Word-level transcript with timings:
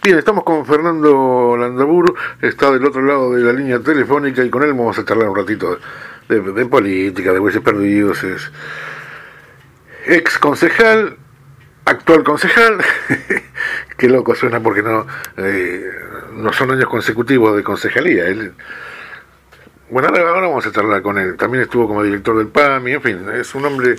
Bien, 0.00 0.16
estamos 0.16 0.44
con 0.44 0.64
Fernando 0.64 1.56
Landaburu, 1.58 2.14
está 2.40 2.70
del 2.70 2.84
otro 2.86 3.02
lado 3.02 3.32
de 3.32 3.42
la 3.42 3.52
línea 3.52 3.80
telefónica 3.80 4.44
y 4.44 4.50
con 4.50 4.62
él 4.62 4.68
vamos 4.68 4.96
a 4.96 5.04
charlar 5.04 5.28
un 5.28 5.36
ratito 5.36 5.76
de, 6.28 6.66
política, 6.66 7.32
de 7.32 7.40
huesos 7.40 7.62
perdidos. 7.62 8.22
Es 8.22 8.50
ex 10.06 10.38
concejal, 10.38 11.16
actual 11.84 12.22
concejal, 12.22 12.78
qué 13.98 14.08
loco 14.08 14.36
suena 14.36 14.60
porque 14.60 14.82
no, 14.82 15.04
eh, 15.36 15.90
no 16.32 16.52
son 16.52 16.70
años 16.70 16.88
consecutivos 16.88 17.56
de 17.56 17.64
concejalía. 17.64 18.26
Él, 18.26 18.52
bueno, 19.90 20.08
ahora, 20.08 20.46
vamos 20.46 20.64
a 20.64 20.70
charlar 20.70 21.02
con 21.02 21.18
él. 21.18 21.36
También 21.36 21.64
estuvo 21.64 21.88
como 21.88 22.04
director 22.04 22.38
del 22.38 22.48
PAMI, 22.48 22.92
en 22.92 23.02
fin, 23.02 23.26
es 23.34 23.52
un 23.56 23.64
hombre 23.64 23.96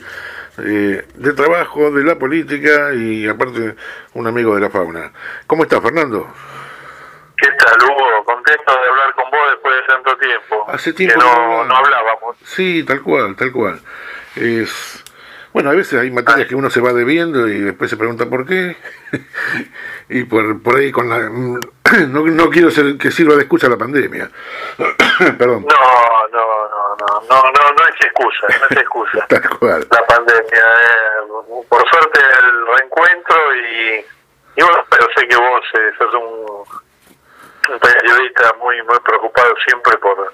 eh, 0.63 1.05
de 1.15 1.33
trabajo, 1.33 1.91
de 1.91 2.03
la 2.03 2.17
política 2.17 2.93
y 2.93 3.27
aparte 3.27 3.75
un 4.13 4.27
amigo 4.27 4.55
de 4.55 4.61
la 4.61 4.69
fauna. 4.69 5.11
¿Cómo 5.47 5.63
estás, 5.63 5.81
Fernando? 5.81 6.27
¿Qué 7.37 7.47
tal, 7.57 7.77
Hugo? 7.89 8.25
Contento 8.25 8.71
de 8.71 8.89
hablar 8.89 9.13
con 9.15 9.31
vos 9.31 9.51
después 9.51 9.75
de 9.75 9.81
tanto 9.93 10.17
tiempo. 10.17 10.65
Hace 10.67 10.93
tiempo 10.93 11.19
que 11.19 11.25
no, 11.25 11.63
no, 11.63 11.75
hablábamos. 11.75 12.37
Sí, 12.43 12.83
tal 12.83 13.01
cual, 13.01 13.35
tal 13.35 13.51
cual. 13.51 13.79
Es 14.35 15.03
bueno, 15.51 15.71
a 15.71 15.73
veces 15.73 15.99
hay 15.99 16.11
materias 16.11 16.47
que 16.47 16.55
uno 16.55 16.69
se 16.69 16.79
va 16.79 16.93
debiendo 16.93 17.47
y 17.47 17.59
después 17.59 17.89
se 17.89 17.97
pregunta 17.97 18.29
por 18.29 18.45
qué. 18.45 18.77
y 20.09 20.23
por, 20.23 20.61
por 20.61 20.77
ahí 20.77 20.91
con 20.91 21.09
la... 21.09 21.29
No, 22.09 22.25
no 22.25 22.49
quiero 22.49 22.71
ser 22.71 22.97
que 22.97 23.11
sirva 23.11 23.35
de 23.35 23.41
excusa 23.41 23.69
la 23.69 23.77
pandemia. 23.77 24.29
Perdón. 25.37 25.65
No, 25.67 26.27
no, 26.31 26.69
no, 26.69 26.95
no, 26.97 27.21
no, 27.29 27.43
no, 27.43 27.71
no 27.71 27.87
es 27.87 28.05
excusa, 28.05 28.47
no 28.59 28.67
es 28.69 28.77
excusa. 28.77 29.25
Tal 29.29 29.49
cual. 29.57 29.87
La 29.91 30.05
pandemia. 30.05 30.43
Eh, 30.53 31.65
por 31.67 31.89
suerte 31.89 32.19
el 32.19 32.67
reencuentro 32.67 33.55
y, 33.55 34.05
y 34.55 34.61
bueno, 34.61 34.85
pero 34.89 35.07
sé 35.15 35.27
que 35.27 35.35
vos 35.35 35.61
eh, 35.73 35.91
sos 35.97 36.13
un, 36.13 37.73
un 37.73 37.79
periodista 37.79 38.53
muy, 38.59 38.81
muy 38.83 38.99
preocupado 38.99 39.53
siempre 39.67 39.97
por, 39.97 40.33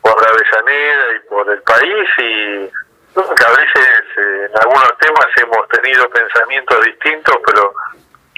por 0.00 0.22
la 0.22 0.28
Avellaneda 0.28 1.04
y 1.16 1.28
por 1.28 1.50
el 1.50 1.62
país 1.62 2.08
y 2.18 2.70
que 3.16 3.44
a 3.44 3.50
veces 3.50 4.02
eh, 4.18 4.48
en 4.50 4.60
algunos 4.60 4.98
temas 4.98 5.26
hemos 5.36 5.68
tenido 5.68 6.08
pensamientos 6.10 6.84
distintos, 6.84 7.36
pero 7.46 7.72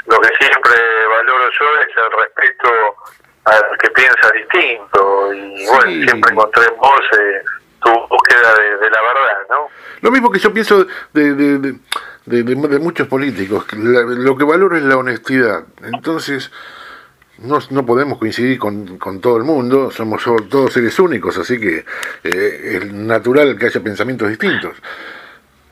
lo 0.09 0.20
que 0.20 0.28
siempre 0.39 0.75
valoro 1.09 1.51
yo 1.51 1.67
es 1.81 1.97
el 1.97 2.19
respeto 2.19 2.69
al 3.45 3.78
que 3.78 3.91
piensa 3.91 4.31
distinto 4.34 5.33
y 5.34 5.67
bueno, 5.67 6.05
siempre 6.05 6.33
encontré 6.33 6.64
en 6.64 6.77
vos 6.77 7.01
eh, 7.19 7.42
tu 7.83 7.91
búsqueda 7.91 8.55
de, 8.81 8.91
la 8.91 9.03
verdad, 9.03 9.47
¿no? 9.51 9.69
Lo 10.01 10.11
mismo 10.11 10.31
que 10.31 10.39
yo 10.39 10.53
pienso 10.53 10.86
de, 11.12 11.34
de, 11.34 11.79
de, 12.25 12.79
muchos 12.79 13.06
políticos, 13.09 13.67
lo 13.73 14.36
que 14.36 14.45
valoro 14.45 14.77
es 14.77 14.83
la 14.83 14.97
honestidad. 14.97 15.64
Entonces, 15.83 16.51
no, 17.39 17.59
no 17.70 17.86
podemos 17.86 18.19
coincidir 18.19 18.59
con, 18.59 18.98
con, 18.98 19.20
todo 19.20 19.36
el 19.36 19.45
mundo, 19.45 19.91
somos 19.91 20.23
todos 20.48 20.73
seres 20.73 20.98
únicos, 20.98 21.36
así 21.39 21.59
que 21.61 21.84
eh, 22.25 22.79
es 22.83 22.92
natural 22.92 23.56
que 23.59 23.67
haya 23.67 23.81
pensamientos 23.81 24.29
distintos. 24.29 24.77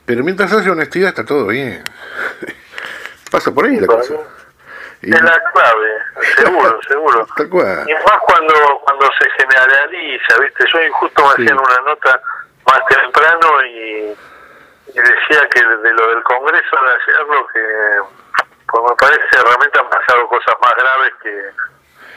Pero 0.05 0.23
mientras 0.23 0.53
haya 0.53 0.71
honestidad 0.71 1.09
está 1.09 1.25
todo 1.25 1.47
bien. 1.47 1.83
Pasa 3.31 3.51
por 3.51 3.65
ahí 3.65 3.79
la 3.79 3.87
cosa. 3.87 4.13
Es 5.01 5.21
la 5.21 5.43
clave, 5.53 5.91
seguro, 6.35 6.79
seguro. 6.87 7.27
Tal 7.35 7.49
cual. 7.49 7.85
Y 7.87 7.93
más 7.93 8.19
cuando, 8.25 8.53
cuando 8.83 9.09
se 9.19 9.29
generaliza, 9.31 10.39
¿viste? 10.39 10.65
Yo 10.73 10.93
justo 10.93 11.23
me 11.23 11.29
hacían 11.33 11.59
una 11.59 11.81
nota 11.85 12.21
más 12.65 12.85
temprano 12.87 13.63
y, 13.65 14.15
decía 14.87 15.47
que 15.49 15.63
de 15.63 15.93
lo 15.93 16.07
del 16.09 16.23
Congreso 16.23 16.75
de 16.75 16.89
ayer 16.89 17.27
lo 17.27 17.47
que 17.47 17.61
pues 18.67 18.83
me 18.89 18.95
parece 18.95 19.43
realmente 19.43 19.79
han 19.79 19.89
pasado 19.89 20.27
cosas 20.27 20.55
más 20.59 20.73
graves 20.75 21.13
que, 21.21 21.51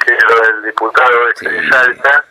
que 0.04 0.18
lo 0.26 0.40
del 0.40 0.62
diputado 0.62 1.28
este 1.28 1.50
de 1.50 1.68
Salta 1.68 2.24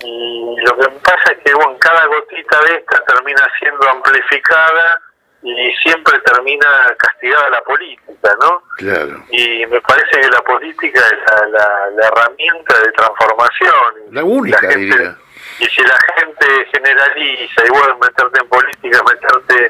y 0.00 0.56
lo 0.60 0.76
que 0.76 0.88
pasa 1.00 1.32
es 1.32 1.38
que 1.38 1.54
bueno, 1.54 1.76
cada 1.78 2.04
gotita 2.06 2.60
de 2.62 2.74
esta 2.74 3.00
termina 3.04 3.48
siendo 3.58 3.88
amplificada 3.88 5.00
y 5.46 5.76
siempre 5.76 6.18
termina 6.20 6.66
castigada 6.98 7.50
la 7.50 7.62
política, 7.62 8.34
¿no? 8.40 8.62
Claro. 8.78 9.22
Y 9.30 9.64
me 9.66 9.80
parece 9.80 10.20
que 10.20 10.28
la 10.28 10.42
política 10.42 11.00
es 11.00 11.50
la, 11.52 11.90
la, 11.90 12.06
herramienta 12.08 12.78
de 12.80 12.92
transformación. 12.92 13.94
La 14.10 14.24
única, 14.24 14.66
diría. 14.68 15.16
Y 15.60 15.64
si 15.66 15.82
la 15.82 15.98
gente 16.16 16.46
generaliza, 16.72 17.64
igual 17.64 17.96
meterte 18.00 18.40
en 18.40 18.48
política, 18.48 19.02
meterte 19.04 19.66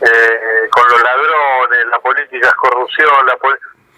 eh, 0.00 0.68
con 0.70 0.88
los 0.88 1.02
ladrones, 1.02 1.86
la 1.90 1.98
política 2.00 2.48
es 2.48 2.54
corrupción, 2.54 3.26
la 3.26 3.38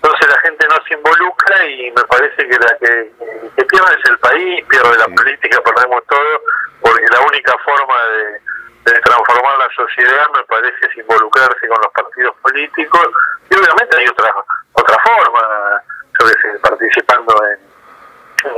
entonces 0.02 0.28
la 0.28 0.40
gente 0.40 0.66
no 0.68 0.76
se 0.86 0.94
involucra 0.94 1.66
y 1.66 1.90
me 1.92 2.02
parece 2.02 2.48
que 2.48 2.58
la 2.58 2.76
que, 2.80 3.12
que 3.56 3.64
pierde 3.64 3.94
es 4.02 4.10
el 4.10 4.18
país, 4.18 4.64
pierde 4.68 4.98
la 4.98 5.06
política, 5.06 5.62
perdemos 5.62 6.02
todo, 6.08 6.42
porque 6.80 7.06
la 7.12 7.20
única 7.20 7.56
forma 7.64 8.02
de, 8.08 8.40
de 8.84 8.92
transformar 9.00 9.58
la 9.58 9.68
sociedad 9.74 10.26
me 10.34 10.42
parece 10.44 10.86
es 10.88 10.96
involucrarse 10.96 11.68
con 11.68 11.78
los 11.82 11.92
partidos 11.92 12.34
políticos 12.42 13.08
y 13.50 13.54
obviamente 13.54 13.96
hay 13.96 14.06
otra 14.08 14.34
otra 14.72 14.96
forma, 15.04 15.82
yo 16.18 16.26
que 16.26 16.32
sé, 16.32 16.58
participando 16.60 17.36
en, 17.46 17.72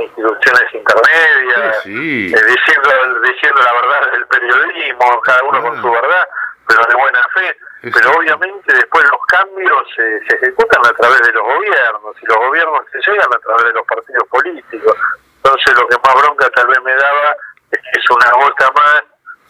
instituciones 0.01 0.73
intermedias, 0.73 1.85
eh, 1.85 1.89
diciendo 1.89 3.21
diciendo 3.21 3.61
la 3.61 3.73
verdad 3.73 4.11
del 4.13 4.25
periodismo, 4.25 5.21
cada 5.21 5.43
uno 5.43 5.61
con 5.61 5.81
su 5.81 5.91
verdad 5.91 6.27
pero 6.67 6.81
de 6.87 6.95
buena 6.95 7.23
fe. 7.33 7.57
Pero 7.81 8.17
obviamente 8.17 8.73
después 8.73 9.05
los 9.05 9.21
cambios 9.27 9.83
se, 9.95 10.19
se 10.25 10.35
ejecutan 10.37 10.81
a 10.85 10.93
través 10.93 11.21
de 11.21 11.33
los 11.33 11.43
gobiernos 11.43 12.15
y 12.19 12.25
los 12.25 12.37
gobiernos 12.37 12.81
se 12.91 13.11
llegan 13.11 13.31
a 13.31 13.37
través 13.37 13.65
de 13.65 13.73
los 13.73 13.85
partidos 13.85 14.27
políticos. 14.29 14.97
Entonces 15.37 15.75
lo 15.77 15.87
que 15.87 15.97
más 16.03 16.15
bronca 16.15 16.49
tal 16.49 16.67
vez 16.67 16.81
me 16.81 16.95
daba 16.95 17.35
es 17.69 17.79
que 17.79 17.99
es 17.99 18.09
una 18.09 18.31
gota 18.31 18.71
más 18.71 19.03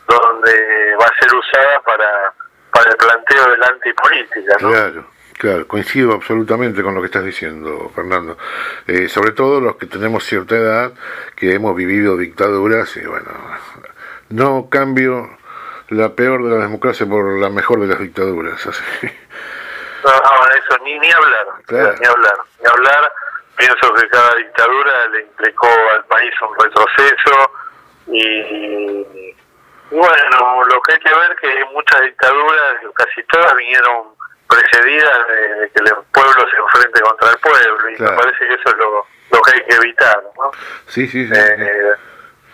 donde 0.08 0.96
va 1.00 1.06
a 1.06 1.20
ser 1.20 1.34
usada 1.34 1.80
para, 1.82 2.34
para 2.72 2.92
el 2.92 2.98
planteo 2.98 3.50
de 3.50 3.58
la 3.58 3.68
antipolítica. 3.68 4.58
¿no? 4.62 4.70
Claro. 4.70 5.16
Claro, 5.38 5.68
coincido 5.68 6.14
absolutamente 6.14 6.82
con 6.82 6.96
lo 6.96 7.02
que 7.02 7.08
estás 7.08 7.26
diciendo, 7.26 7.92
Fernando. 7.94 8.38
Eh, 8.88 9.10
sobre 9.10 9.32
todo 9.32 9.60
los 9.60 9.76
que 9.76 9.86
tenemos 9.86 10.24
cierta 10.24 10.56
edad, 10.56 10.94
que 11.36 11.54
hemos 11.54 11.76
vivido 11.76 12.16
dictaduras, 12.16 12.96
y 12.96 13.06
bueno, 13.06 13.32
no 14.30 14.70
cambio 14.70 15.38
la 15.90 16.14
peor 16.14 16.44
de 16.44 16.50
la 16.52 16.64
democracia 16.64 17.06
por 17.06 17.38
la 17.38 17.50
mejor 17.50 17.82
de 17.82 17.88
las 17.88 18.00
dictaduras. 18.00 18.66
Así. 18.66 18.84
No, 20.06 20.12
no, 20.12 20.48
eso 20.54 20.84
ni, 20.84 21.00
ni 21.00 21.12
hablar, 21.12 21.48
ni 21.70 22.06
hablar, 22.08 22.38
ni 22.60 22.70
hablar. 22.70 23.12
Pienso 23.58 23.94
que 23.94 24.08
cada 24.10 24.36
dictadura 24.36 25.08
le 25.08 25.22
implicó 25.22 25.68
al 25.96 26.06
país 26.06 26.32
un 26.42 26.64
retroceso 26.64 27.52
y, 28.08 29.34
bueno, 29.91 30.63
lo 30.66 30.81
que 30.81 30.94
hay 30.94 31.00
que 31.00 31.13
ver 31.13 31.35
que 31.38 31.66
muchas 31.73 32.01
dictaduras, 32.01 32.75
casi 32.96 33.23
todas 33.23 33.56
vinieron 33.56 34.16
precedidas 34.47 35.28
de, 35.28 35.72
que 35.73 35.84
el 35.84 35.96
pueblo 36.13 36.50
se 36.50 36.57
enfrente 36.57 37.01
contra 37.01 37.31
el 37.31 37.38
pueblo 37.40 37.90
y 37.90 38.01
me 38.01 38.12
parece 38.12 38.47
que 38.47 38.53
eso 38.53 38.69
es 38.69 38.78
lo, 38.78 39.06
lo 39.31 39.41
que 39.41 39.51
hay 39.53 39.66
que 39.66 39.75
evitar, 39.75 40.24
¿no? 40.38 40.51
Sí, 40.88 41.07
sí, 41.07 41.28
sí. 41.28 41.34
Eh, 41.35 41.94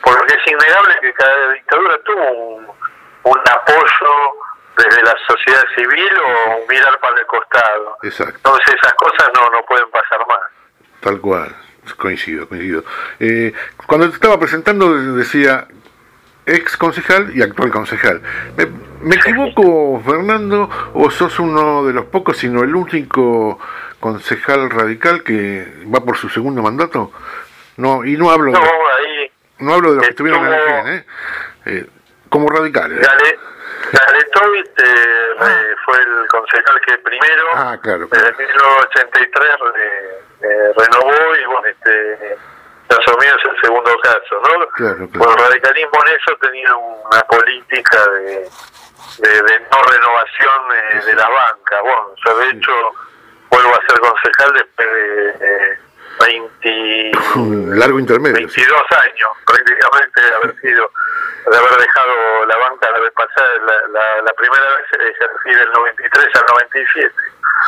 porque 0.02 0.34
es 0.34 0.52
innegable 0.52 0.97
que 1.02 1.14
cada 1.14 1.52
dictadura 1.52 2.00
tuvo 2.03 2.31
un 2.31 2.81
un 3.24 3.40
apoyo 3.40 4.12
desde 4.78 5.03
la 5.03 5.16
sociedad 5.28 5.64
civil 5.75 6.12
o 6.25 6.68
mirar 6.68 7.00
para 7.00 7.20
el 7.20 7.25
costado. 7.28 7.97
Exacto. 8.03 8.36
Entonces 8.36 8.75
esas 8.81 8.94
cosas 8.96 9.30
no, 9.36 9.50
no 9.50 9.66
pueden 9.66 9.90
pasar 9.91 10.20
más. 10.28 10.40
Tal 11.02 11.20
cual, 11.20 11.56
coincido, 11.97 12.47
coincido. 12.47 12.84
Eh, 13.20 13.53
cuando 13.86 14.09
te 14.09 14.16
estaba 14.16 14.40
presentando 14.40 14.94
decía 15.16 15.68
ex 16.46 16.78
concejal 16.78 17.35
y 17.35 17.41
actual 17.41 17.72
concejal. 17.72 18.22
¿Me, 18.57 18.68
me 19.02 19.16
equivoco, 19.16 20.02
Fernando, 20.06 20.69
o 20.94 21.09
sos 21.09 21.40
uno 21.40 21.85
de 21.85 21.94
los 21.94 22.06
pocos, 22.06 22.38
sino 22.38 22.63
el 22.63 22.75
único 22.75 23.59
concejal 24.00 24.69
radical 24.69 25.24
que 25.24 25.85
va 25.94 26.03
por 26.03 26.18
su 26.18 26.29
segundo 26.29 26.62
mandato? 26.62 27.11
No, 27.78 28.03
y 28.05 28.17
no 28.17 28.29
hablo 28.29 28.52
no, 28.52 28.59
ahí 28.59 29.32
no 29.61 29.73
hablo 29.73 29.91
de 29.91 29.96
los 29.97 30.05
que 30.05 30.11
estuvieron 30.11 30.46
en 30.46 30.53
el 30.53 30.97
¿eh? 30.97 31.05
¿eh? 31.66 31.85
como 32.29 32.49
radicales. 32.49 32.99
Gale, 32.99 33.40
Galetovit 33.91 34.79
eh, 34.79 35.35
ah. 35.40 35.61
fue 35.85 35.97
el 35.99 36.28
concejal 36.28 36.82
que 36.85 36.97
primero, 36.97 37.44
ah, 37.53 37.78
claro, 37.82 38.09
claro. 38.09 38.37
1983, 38.37 39.49
eh, 40.41 40.73
renovó 40.76 41.35
y 41.35 41.46
bueno, 41.46 41.67
este, 41.67 42.37
asumió 42.93 43.35
es 43.35 43.46
el 43.46 43.61
segundo 43.61 43.91
caso, 44.02 44.41
¿no? 44.41 44.67
Claro, 44.70 45.08
Bueno, 45.14 45.34
el 45.34 45.40
radicalismo 45.40 45.99
en 46.05 46.14
eso 46.14 46.38
tenía 46.41 46.76
una 46.76 47.22
política 47.23 48.08
de, 48.11 48.49
de, 49.20 49.59
no 49.72 49.84
renovación 49.84 50.61
eh, 50.73 51.05
de 51.05 51.16
la 51.16 51.29
banca. 51.29 51.82
Bueno, 51.82 52.14
yo 52.26 52.38
de 52.38 52.49
hecho 52.49 52.72
vuelvo 53.49 53.76
a 53.76 53.88
ser 53.88 53.99
concejal 53.99 54.53
después 54.53 54.88
de 54.91 55.79
20, 56.20 57.11
un 57.35 57.79
largo 57.79 57.99
intermedio. 57.99 58.35
22 58.35 58.82
años 58.91 59.29
prácticamente 59.46 60.22
de 60.22 60.35
haber 60.35 60.55
sido 60.59 60.90
de 61.49 61.58
haber 61.58 61.72
la 62.47 62.58
banca 62.58 62.91
la 62.91 62.99
vez 62.99 63.11
pasada, 63.14 63.49
la, 63.66 64.22
la, 64.22 64.34
primera 64.34 64.66
vez 64.76 64.85
ejercí 64.94 65.49
del 65.49 65.72
93 65.72 66.35
al 66.35 66.46
97. 66.49 67.14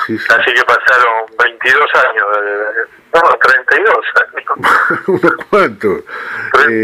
Así 0.01 0.53
que 0.53 0.63
pasaron 0.63 1.25
22 1.39 1.89
años, 1.95 2.25
no, 3.13 3.21
32 3.21 3.95
años. 4.15 4.43
¿Unos 5.07 5.35
cuantos? 5.49 6.03
32 6.51 6.69
eh, 6.69 6.83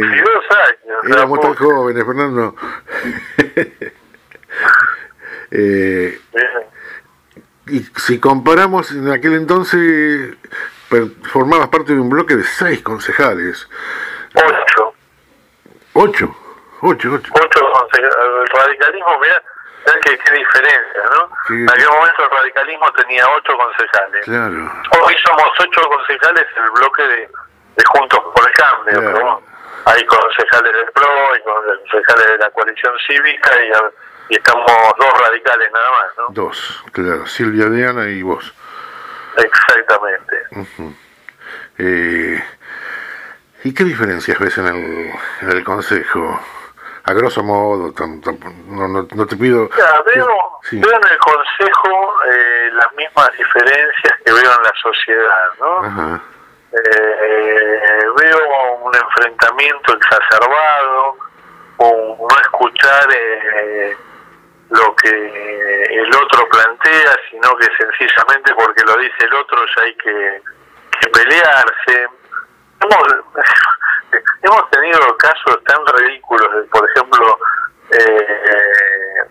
años. 0.55 1.17
Éramos 1.17 1.41
tan 1.41 1.55
jóvenes, 1.55 2.05
Fernando. 2.05 2.55
eh, 5.51 6.21
y 7.67 7.79
si 7.97 8.19
comparamos, 8.19 8.91
en 8.91 9.11
aquel 9.11 9.33
entonces 9.33 10.37
formabas 11.31 11.69
parte 11.69 11.93
de 11.93 11.99
un 11.99 12.09
bloque 12.09 12.35
de 12.35 12.43
seis 12.43 12.81
concejales. 12.81 13.67
Ocho. 14.35 14.93
Ocho, 15.93 16.35
ocho, 16.81 17.13
ocho. 17.13 17.33
Ocho 17.33 17.59
concejales. 17.73 18.15
El 18.15 18.47
radicalismo, 18.47 19.19
mira, 19.19 19.43
qué, 19.85 20.17
qué 20.17 20.33
diferencia, 20.33 21.01
¿no? 21.13 21.55
En 21.55 21.69
aquel 21.69 21.89
momento 21.89 22.23
el 22.23 22.29
radicalismo 22.29 22.91
tenía 22.93 23.27
ocho 23.29 23.57
concejales. 23.57 24.25
Claro. 24.25 24.71
Hoy 25.05 25.15
somos 25.25 25.49
ocho 25.59 25.81
concejales 25.89 26.45
en 26.55 26.63
el 26.63 26.71
bloque 26.71 27.03
de, 27.03 27.29
de 27.75 27.83
Juntos 27.87 28.19
por 28.35 28.45
el 28.47 28.53
Cambio, 28.53 29.41
Hay 29.85 30.05
concejales 30.05 30.73
del 30.73 30.91
PRO, 30.91 31.33
hay 31.33 31.41
concejales 31.41 32.27
de 32.27 32.37
la 32.37 32.49
coalición 32.51 32.93
cívica 33.07 33.51
y 33.63 33.71
y 34.29 34.35
estamos 34.35 34.71
dos 34.99 35.13
radicales 35.21 35.71
nada 35.71 35.89
más, 35.89 36.17
¿no? 36.17 36.25
Dos, 36.29 36.83
claro, 36.91 37.25
Silvia 37.25 37.65
Diana 37.65 38.07
y 38.09 38.21
vos. 38.21 38.53
Exactamente. 39.37 40.35
eh, 41.79 42.43
¿Y 43.63 43.73
qué 43.73 43.83
diferencias 43.83 44.37
ves 44.37 44.57
en 44.59 44.67
el, 44.67 45.13
en 45.41 45.49
el 45.51 45.63
Consejo? 45.63 46.39
A 47.09 47.13
grosso 47.13 47.41
modo, 47.41 47.91
no, 48.67 48.87
no, 48.87 49.25
te 49.25 49.35
pido... 49.35 49.67
veo, 49.67 50.27
veo 50.71 50.91
en 50.93 51.11
el 51.11 51.17
Consejo 51.17 52.23
eh, 52.31 52.69
las 52.73 52.93
mismas 52.93 53.31
diferencias 53.35 54.13
que 54.23 54.31
veo 54.31 54.51
en 54.53 54.63
la 54.63 54.73
sociedad, 54.79 55.49
¿no? 55.59 56.21
Eh, 56.71 58.05
veo 58.15 58.75
un 58.83 58.95
enfrentamiento 58.95 59.93
exacerbado, 59.93 61.17
un 61.77 62.27
no 62.27 62.41
escuchar... 62.41 63.07
Eh, 63.11 63.97
lo 64.69 64.95
que 64.97 65.09
el 65.09 66.15
otro 66.15 66.47
plantea, 66.47 67.15
sino 67.31 67.55
que 67.57 67.65
sencillamente 67.75 68.53
porque 68.53 68.83
lo 68.85 68.97
dice 68.97 69.25
el 69.25 69.33
otro 69.33 69.65
ya 69.75 69.81
hay 69.83 69.95
que, 69.95 70.41
pelearse. 71.11 72.07
Hemos, 74.11 74.23
hemos 74.41 74.69
tenido 74.69 75.17
casos 75.17 75.63
tan 75.65 75.85
ridículos, 75.97 76.55
de, 76.55 76.63
por 76.63 76.89
ejemplo, 76.89 77.39
eh, 77.91 79.23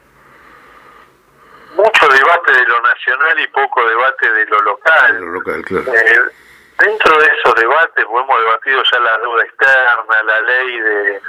mucho 1.75 2.08
debate 2.08 2.52
de 2.52 2.66
lo 2.66 2.80
nacional 2.80 3.40
y 3.40 3.46
poco 3.48 3.88
debate 3.88 4.32
de 4.32 4.46
lo 4.46 4.60
local. 4.60 5.42
Eh, 5.46 6.20
dentro 6.78 7.19
de 7.19 7.26
esos 7.26 7.54
debates, 7.54 8.04
pues, 8.04 8.25
hemos 8.25 8.40
debatido 8.40 8.82
ya 8.90 8.98
la 9.00 9.19
deuda 9.19 9.44
externa, 9.44 10.22
la 10.25 10.40
ley 10.40 10.80
de, 10.80 11.22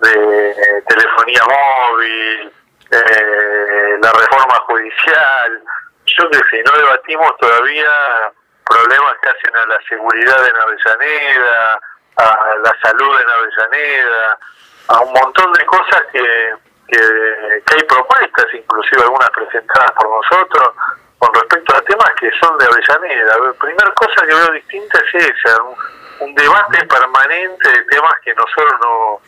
de 0.00 0.82
telefonía 0.88 1.42
móvil, 1.44 2.52
eh, 2.90 3.98
la 4.02 4.12
reforma 4.12 4.54
judicial, 4.66 5.62
yo 6.06 6.30
que 6.30 6.38
sé, 6.50 6.62
no 6.64 6.76
debatimos 6.76 7.36
todavía 7.38 8.32
problemas 8.64 9.14
que 9.22 9.28
hacen 9.28 9.56
a 9.56 9.66
la 9.66 9.78
seguridad 9.88 10.48
en 10.48 10.56
Avellaneda, 10.56 11.80
a 12.16 12.54
la 12.62 12.76
salud 12.82 13.20
en 13.20 13.28
Avellaneda, 13.28 14.38
a 14.88 15.00
un 15.00 15.12
montón 15.12 15.52
de 15.52 15.64
cosas 15.66 16.02
que, 16.12 16.54
que, 16.88 17.74
hay 17.74 17.82
propuestas, 17.84 18.46
inclusive 18.52 19.02
algunas 19.02 19.30
presentadas 19.30 19.92
por 19.92 20.10
nosotros, 20.10 20.74
con 21.18 21.34
respecto 21.34 21.76
a 21.76 21.82
temas 21.82 22.10
que 22.18 22.30
son 22.40 22.58
de 22.58 22.66
Avellaneda. 22.66 23.38
La 23.38 23.52
primera 23.52 23.92
cosa 23.94 24.26
que 24.26 24.34
veo 24.34 24.52
distinta 24.52 24.98
es 24.98 25.24
esa, 25.26 25.62
un 26.20 26.34
debate 26.34 26.86
permanente 26.86 27.68
de 27.68 27.82
temas 27.84 28.14
que 28.24 28.34
nosotros 28.34 28.74
no, 28.82 29.20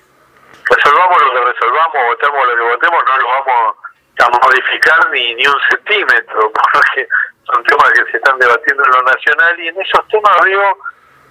resolvamos 0.69 1.23
lo 1.23 1.33
que 1.33 1.53
resolvamos, 1.53 2.07
votemos 2.07 2.47
lo 2.47 2.57
que 2.57 2.63
votemos, 2.63 3.05
no 3.05 3.17
lo 3.19 3.29
vamos 3.29 3.77
a 4.19 4.29
modificar 4.29 5.11
ni, 5.11 5.35
ni 5.35 5.47
un 5.47 5.61
centímetro, 5.71 6.53
porque 6.73 7.09
son 7.45 7.65
temas 7.65 7.91
que 7.93 8.11
se 8.11 8.17
están 8.19 8.39
debatiendo 8.39 8.85
en 8.85 8.91
lo 8.91 9.03
nacional 9.03 9.61
y 9.61 9.69
en 9.69 9.81
esos 9.81 10.09
temas 10.09 10.41
veo 10.45 10.79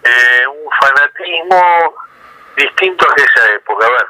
eh, 0.04 0.48
un 0.48 0.72
fanatismo 0.72 1.96
distinto 2.56 3.06
a 3.08 3.12
aquella 3.12 3.56
época. 3.56 3.86
A 3.86 3.90
ver, 3.90 4.08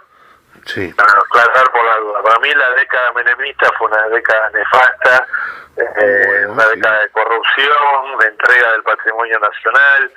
sí. 0.65 0.93
para 0.93 1.11
aclarar 1.11 1.71
por 1.71 1.85
la 1.85 1.95
duda. 1.97 2.23
Para 2.23 2.39
mí 2.39 2.53
la 2.53 2.69
década 2.71 3.11
menemista 3.13 3.71
fue 3.77 3.87
una 3.87 4.07
década 4.09 4.49
nefasta, 4.51 5.27
eh, 5.77 6.45
una 6.47 6.65
década 6.67 7.01
de 7.01 7.09
corrupción, 7.09 8.17
de 8.19 8.27
entrega 8.27 8.71
del 8.71 8.83
patrimonio 8.83 9.39
nacional, 9.39 10.11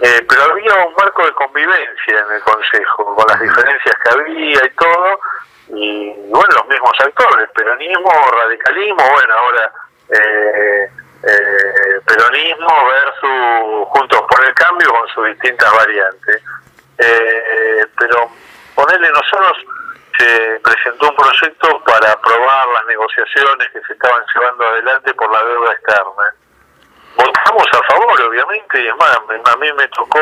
eh, 0.00 0.24
pero 0.28 0.44
había 0.44 0.74
un 0.86 0.94
marco 0.94 1.24
de 1.26 1.32
convivencia 1.32 2.18
en 2.26 2.34
el 2.34 2.42
Consejo, 2.42 3.14
con 3.14 3.24
las 3.28 3.40
diferencias 3.40 3.94
que 4.02 4.10
había 4.10 4.64
y 4.64 4.70
todo, 4.70 5.20
y 5.68 6.14
bueno, 6.28 6.48
los 6.54 6.68
mismos 6.68 6.92
actores, 7.00 7.48
peronismo, 7.50 8.10
radicalismo, 8.32 9.10
bueno, 9.10 9.34
ahora 9.34 9.72
eh, 10.08 10.90
eh, 11.22 12.00
peronismo 12.06 12.68
versus 12.88 13.88
Juntos 13.88 14.22
por 14.28 14.44
el 14.44 14.54
Cambio 14.54 14.90
con 14.90 15.08
sus 15.08 15.26
distintas 15.26 15.72
variantes. 15.72 16.42
pero 17.98 18.30
ponerle 18.74 19.10
nosotros 19.10 19.64
se 20.18 20.60
presentó 20.62 21.08
un 21.08 21.16
proyecto 21.16 21.82
para 21.84 22.12
aprobar 22.12 22.68
las 22.68 22.86
negociaciones 22.86 23.70
que 23.72 23.80
se 23.82 23.92
estaban 23.92 24.22
llevando 24.34 24.66
adelante 24.66 25.14
por 25.14 25.32
la 25.32 25.44
deuda 25.44 25.72
externa 25.72 26.34
votamos 27.16 27.66
a 27.72 27.82
favor, 27.92 28.20
obviamente, 28.22 28.80
y 28.80 28.88
es 28.88 28.96
más, 28.96 29.16
a 29.16 29.56
mí 29.56 29.72
me 29.72 29.88
tocó 29.88 30.20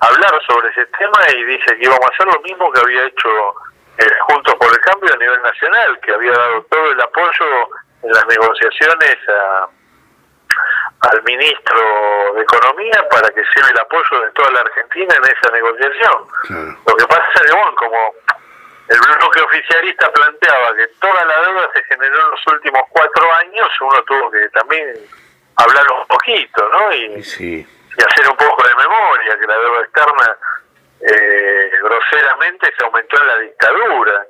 hablar 0.00 0.32
sobre 0.48 0.68
ese 0.70 0.86
tema 0.98 1.18
y 1.36 1.44
dije 1.44 1.76
que 1.76 1.84
íbamos 1.84 2.04
a 2.04 2.14
hacer 2.14 2.26
lo 2.26 2.40
mismo 2.42 2.72
que 2.72 2.80
había 2.80 3.04
hecho 3.04 3.28
eh, 3.98 4.06
Juntos 4.20 4.54
por 4.54 4.68
el 4.68 4.80
Cambio 4.80 5.14
a 5.14 5.18
nivel 5.18 5.42
nacional, 5.42 6.00
que 6.00 6.12
había 6.12 6.32
dado 6.32 6.62
todo 6.70 6.92
el 6.92 7.00
apoyo 7.00 7.68
en 8.02 8.12
las 8.12 8.26
negociaciones 8.26 9.16
al 11.02 11.22
ministro 11.24 12.34
de 12.34 12.42
Economía 12.42 13.08
para 13.10 13.28
que 13.30 13.42
lleve 13.42 13.70
el 13.70 13.78
apoyo 13.78 14.20
de 14.20 14.30
toda 14.32 14.50
la 14.52 14.60
Argentina 14.60 15.14
en 15.16 15.24
esa 15.24 15.50
negociación. 15.52 16.76
Lo 16.86 16.94
que 16.94 17.06
pasa 17.06 17.24
es 17.34 17.42
que, 17.42 17.52
bueno, 17.52 17.74
como 17.74 18.14
el 18.88 18.98
bloque 19.00 19.40
oficialista 19.40 20.12
planteaba 20.12 20.74
que 20.76 20.86
toda 21.00 21.24
la 21.24 21.40
deuda 21.42 21.70
se 21.74 21.82
generó 21.84 22.20
en 22.20 22.30
los 22.30 22.46
últimos 22.46 22.82
cuatro 22.90 23.32
años, 23.34 23.68
uno 23.80 24.02
tuvo 24.04 24.30
que 24.30 24.48
también 24.50 24.94
hablar 25.56 25.84
un 25.98 26.06
poquito, 26.06 26.68
¿no? 26.68 26.92
Y, 26.94 27.04
y 27.18 28.02
hacer 28.02 28.28
un 28.28 28.36
poco 28.36 28.66
de 28.66 28.74
memoria, 28.76 29.38
que 29.38 29.46
la 29.46 29.58
deuda 29.58 29.80
externa 29.82 30.36
eh, 31.00 31.70
groseramente 31.82 32.72
se 32.76 32.84
aumentó 32.84 33.20
en 33.20 33.26
la 33.26 33.38
dictadura, 33.38 34.26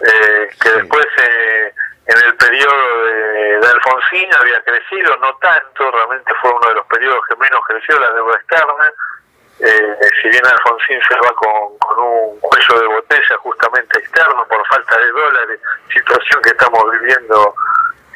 eh, 0.00 0.48
que 0.60 0.70
después 0.70 1.06
eh, 1.22 1.72
en 2.08 2.26
el 2.26 2.36
periodo 2.36 3.04
de, 3.04 3.60
de, 3.60 3.66
Alfonsín 3.66 4.28
había 4.34 4.62
crecido, 4.62 5.16
no 5.18 5.34
tanto, 5.36 5.90
realmente 5.90 6.32
fue 6.40 6.50
uno 6.50 6.68
de 6.68 6.74
los 6.74 6.86
periodos 6.86 7.20
que 7.28 7.36
menos 7.36 7.60
creció 7.66 7.98
la 7.98 8.10
deuda 8.12 8.34
externa. 8.34 8.92
Eh, 9.60 10.10
si 10.22 10.28
bien 10.28 10.46
Alfonsín 10.46 11.00
se 11.08 11.14
va 11.14 11.32
con, 11.34 11.78
con 11.78 11.98
un 11.98 12.40
cuello 12.40 12.80
de 12.80 12.86
botella 12.86 13.36
justamente 13.38 13.98
externo 13.98 14.46
por 14.48 14.66
falta 14.68 14.98
de 14.98 15.10
dólares, 15.10 15.60
situación 15.92 16.42
que 16.42 16.50
estamos 16.50 16.82
viviendo 16.92 17.54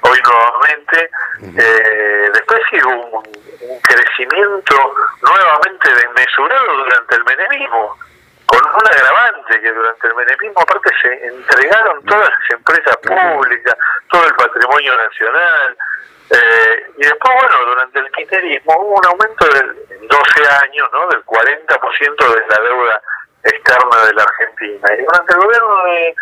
hoy 0.03 0.21
nuevamente. 0.25 1.11
Eh, 1.43 2.31
después 2.33 2.61
sí 2.71 2.79
hubo 2.85 3.19
un, 3.19 3.81
crecimiento 3.83 4.95
nuevamente 5.23 5.95
desmesurado 5.95 6.77
durante 6.79 7.15
el 7.17 7.25
menemismo, 7.25 7.97
con 8.53 8.61
un 8.61 8.87
agravante 8.87 9.61
que 9.63 9.73
durante 9.73 10.07
el 10.07 10.15
menemismo 10.15 10.61
aparte 10.61 10.91
se 11.01 11.27
entregaron 11.27 12.05
todas 12.05 12.29
las 12.29 12.51
empresas 12.51 12.97
públicas, 12.99 13.75
todo 14.11 14.27
el 14.27 14.35
patrimonio 14.35 14.95
nacional. 14.95 15.77
Eh, 16.29 16.87
y 16.99 17.03
después, 17.03 17.35
bueno, 17.35 17.67
durante 17.67 17.99
el 17.99 18.11
kirchnerismo 18.11 18.77
hubo 18.77 18.97
un 18.97 19.07
aumento 19.07 19.47
de 19.47 20.07
12 20.07 20.49
años, 20.65 20.89
¿no? 20.93 21.09
Del 21.09 21.25
40% 21.25 22.35
de 22.35 22.47
la 22.47 22.61
deuda 22.63 23.03
externa 23.45 24.05
de 24.05 24.15
la 24.15 24.23
Argentina. 24.23 24.89
Y 24.99 25.03
durante 25.03 25.33
el 25.33 25.41
gobierno 25.41 25.85
de, 25.85 26.15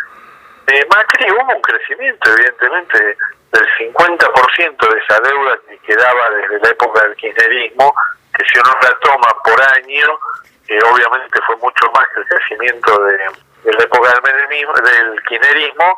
de 0.66 0.86
Macri 0.86 1.32
hubo 1.32 1.54
un 1.56 1.62
crecimiento, 1.62 2.30
evidentemente, 2.30 3.16
del 3.50 3.66
50% 3.92 4.88
de 4.88 4.98
esa 5.00 5.20
deuda 5.20 5.58
que 5.68 5.78
quedaba 5.78 6.30
desde 6.30 6.60
la 6.60 6.70
época 6.70 7.02
del 7.02 7.16
kirchnerismo, 7.16 7.92
que 8.38 8.44
si 8.46 8.58
uno 8.60 8.72
la 8.82 8.94
toma 9.00 9.36
por 9.42 9.60
año, 9.60 10.18
eh, 10.70 10.78
obviamente 10.84 11.40
fue 11.44 11.56
mucho 11.56 11.90
más 11.92 12.06
que 12.14 12.20
el 12.20 12.26
crecimiento 12.26 12.96
de, 13.02 13.72
la 13.72 13.82
época 13.82 14.08
del, 14.12 14.22
menemismo, 14.22 14.72
del 14.74 15.20
kirchnerismo, 15.24 15.96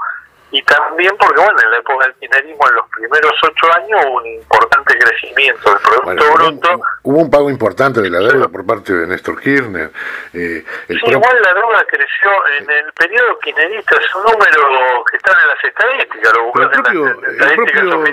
y 0.50 0.62
también 0.62 1.12
porque, 1.18 1.42
bueno, 1.42 1.58
en 1.62 1.70
la 1.70 1.76
época 1.76 2.06
del 2.06 2.14
kirchnerismo, 2.14 2.68
en 2.70 2.74
los 2.76 2.88
primeros 2.88 3.32
ocho 3.42 3.66
años, 3.74 4.00
hubo 4.06 4.16
un 4.16 4.26
importante 4.26 4.98
crecimiento 4.98 5.70
del 5.70 5.78
Producto 5.80 6.32
Bruto. 6.32 6.80
Hubo, 7.02 7.18
un 7.18 7.30
pago 7.30 7.50
importante 7.50 8.00
de 8.00 8.08
la 8.08 8.20
deuda 8.20 8.48
por 8.48 8.64
parte 8.64 8.94
de 8.94 9.06
Néstor 9.06 9.38
Kirchner. 9.42 9.90
Eh, 10.32 10.64
sí, 10.88 10.96
igual 11.04 11.42
la 11.42 11.52
deuda 11.52 11.84
creció 11.86 12.30
en 12.58 12.70
el 12.70 12.92
periodo 12.94 13.38
kirchnerista, 13.40 13.96
es 13.96 14.14
un 14.14 14.22
número 14.22 15.04
que 15.10 15.16
está 15.18 15.32
en 15.32 15.48
las 15.48 15.64
estadísticas, 15.64 16.32
lo 16.32 16.62
el 16.62 16.70
propio, 16.70 17.06
el 17.08 17.54
propio, 17.56 18.04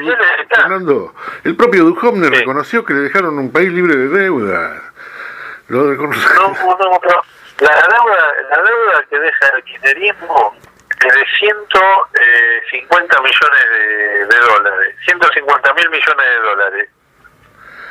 Fernando, 0.49 1.13
el 1.45 1.55
propio 1.55 1.83
Duhovne 1.85 2.29
reconoció 2.29 2.83
que 2.83 2.93
le 2.93 2.99
dejaron 2.99 3.39
un 3.39 3.49
país 3.49 3.71
libre 3.71 3.95
de 3.95 4.09
deuda. 4.09 4.88
No, 5.69 5.85
no, 5.85 6.99
pero 6.99 7.23
la 7.59 7.87
deuda, 7.87 8.33
la 8.49 8.63
deuda 8.63 9.05
que 9.07 9.19
deja 9.19 9.47
el 9.55 9.63
kirchnerismo 9.63 10.57
de 10.99 11.25
150 11.37 13.15
eh, 13.15 13.21
millones 13.21 14.29
de, 14.29 14.37
dólares, 14.39 14.95
150 15.05 15.73
mil 15.73 15.89
millones 15.89 16.25
de 16.25 16.39
dólares. 16.39 16.89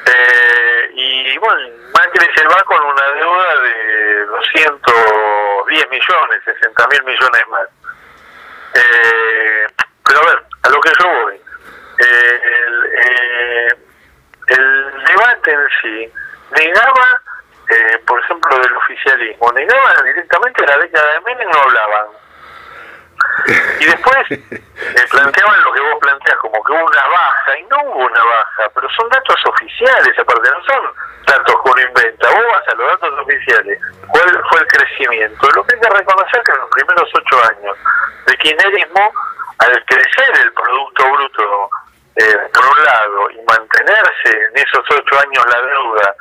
Eh, 0.07 0.91
y 0.95 1.39
bueno, 1.39 1.69
Macri 1.95 2.27
se 2.35 2.47
va 2.49 2.63
con 2.65 2.83
una 2.83 3.13
deuda 3.13 3.61
de 3.61 4.27
210 4.27 5.91
millones, 5.91 6.45
60 6.45 6.89
mil 6.89 7.05
millones 7.05 7.49
más. 7.49 7.69
Eh, 8.75 9.67
pero 10.05 10.21
a 10.21 10.27
ver, 10.27 10.43
a 10.63 10.69
lo 10.71 10.81
que 10.81 10.91
yo 10.99 11.09
voy, 11.23 11.41
el, 11.99 12.91
el 14.49 15.05
debate 15.05 15.53
en 15.53 15.69
sí 15.81 16.13
negaba, 16.51 17.23
por 18.07 18.19
ejemplo, 18.21 18.59
del 18.59 18.77
oficialismo, 18.77 19.53
negaba 19.53 19.95
directamente 20.05 20.67
la 20.67 20.79
década 20.79 21.13
de 21.13 21.21
Menem, 21.21 21.51
no 21.51 21.61
hablaban. 21.61 22.07
Y 23.81 23.85
después 23.85 24.17
eh, 24.31 25.07
planteaban 25.11 25.63
lo 25.63 25.73
que 25.73 25.81
vos 25.81 25.99
planteas, 26.01 26.39
como 26.39 26.63
que 26.63 26.73
hubo 26.73 26.85
una 26.85 27.09
baja, 27.09 27.59
y 27.59 27.63
no 27.65 27.77
hubo 27.85 28.07
una 28.07 28.25
baja, 28.25 28.71
pero 28.75 28.89
son 28.91 29.09
datos 29.09 29.37
oficiales, 29.47 30.19
aparte 30.19 30.51
no 30.51 30.65
son 30.65 30.95
datos 31.27 31.57
que 31.63 31.71
uno 31.71 31.81
inventa, 31.81 32.31
vos 32.31 32.47
vas 32.53 32.69
a 32.69 32.75
los 32.75 33.01
datos 33.01 33.19
oficiales, 33.21 33.81
cuál 34.09 34.45
fue 34.51 34.61
el 34.61 34.67
crecimiento. 34.67 35.51
Lo 35.55 35.65
que 35.65 35.75
hay 35.75 35.81
que 35.81 35.91
reconocer 35.91 36.43
que 36.43 36.53
en 36.53 36.59
los 36.59 36.71
primeros 36.71 37.11
ocho 37.15 37.43
años 37.45 37.77
de 38.27 38.37
kirchnerismo, 38.39 39.13
al 39.59 39.85
crecer 39.87 40.39
el 40.43 40.53
Producto 40.53 41.11
Bruto 41.11 41.71
eh, 42.17 42.51
por 42.53 42.65
un 42.67 42.85
lado 42.85 43.31
y 43.31 43.41
mantenerse 43.43 44.31
en 44.51 44.57
esos 44.57 44.85
ocho 44.91 45.19
años 45.21 45.45
la 45.51 45.61
deuda 45.63 46.15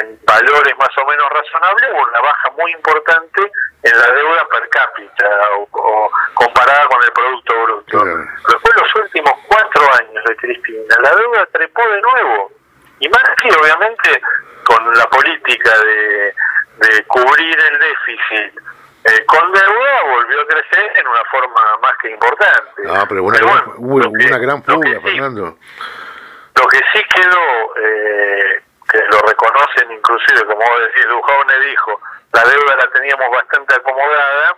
en 0.00 0.18
valores 0.24 0.76
más 0.78 0.90
o 0.96 1.06
menos 1.06 1.28
razonables, 1.30 1.88
hubo 1.92 2.02
una 2.02 2.20
baja 2.20 2.50
muy 2.58 2.72
importante 2.72 3.40
en 3.82 3.98
la 3.98 4.10
deuda 4.10 4.48
per 4.48 4.68
cápita 4.68 5.28
o, 5.58 6.10
comparada 6.34 6.86
con 6.86 7.02
el 7.02 7.12
Producto 7.12 7.62
Bruto. 7.62 8.04
Después 8.48 8.76
los 8.76 8.94
últimos 9.04 9.32
cuatro 9.48 9.82
años 10.00 10.24
de 10.24 10.36
Cristina, 10.36 10.96
la 11.02 11.14
deuda 11.14 11.46
trepó 11.52 11.82
de 11.88 12.00
nuevo. 12.00 12.52
Y 13.00 13.08
más 13.08 13.24
que 13.42 13.48
obviamente 13.48 14.22
con 14.64 14.96
la 14.96 15.04
política 15.06 15.72
de, 15.80 16.34
de 16.78 17.04
cubrir 17.06 17.58
el 17.58 17.78
déficit 17.78 18.60
eh, 19.04 19.24
con 19.26 19.52
deuda 19.52 20.02
volvió 20.12 20.40
a 20.42 20.46
crecer 20.46 20.92
en 20.94 21.06
una 21.08 21.24
forma 21.24 21.60
más 21.82 21.92
que 22.00 22.10
importante. 22.10 22.82
Ah, 22.88 23.04
pero, 23.08 23.24
una, 23.24 23.38
gran, 23.38 23.72
hubo 23.78 23.96
una 23.96 24.38
gran 24.38 24.62
fuga, 24.62 25.00
Fernando. 25.00 25.58
Lo 26.54 26.68
que 26.68 26.78
sí 26.92 27.02
quedó, 27.12 27.76
eh, 27.82 28.62
que 28.92 28.98
lo 29.10 29.18
reconocen 29.20 29.90
inclusive, 29.90 30.44
como 30.44 30.60
vos 30.60 30.80
decís, 30.80 31.08
Duhovne 31.08 31.58
dijo, 31.66 32.00
la 32.32 32.44
deuda 32.44 32.76
la 32.76 32.86
teníamos 32.90 33.30
bastante 33.30 33.74
acomodada, 33.74 34.56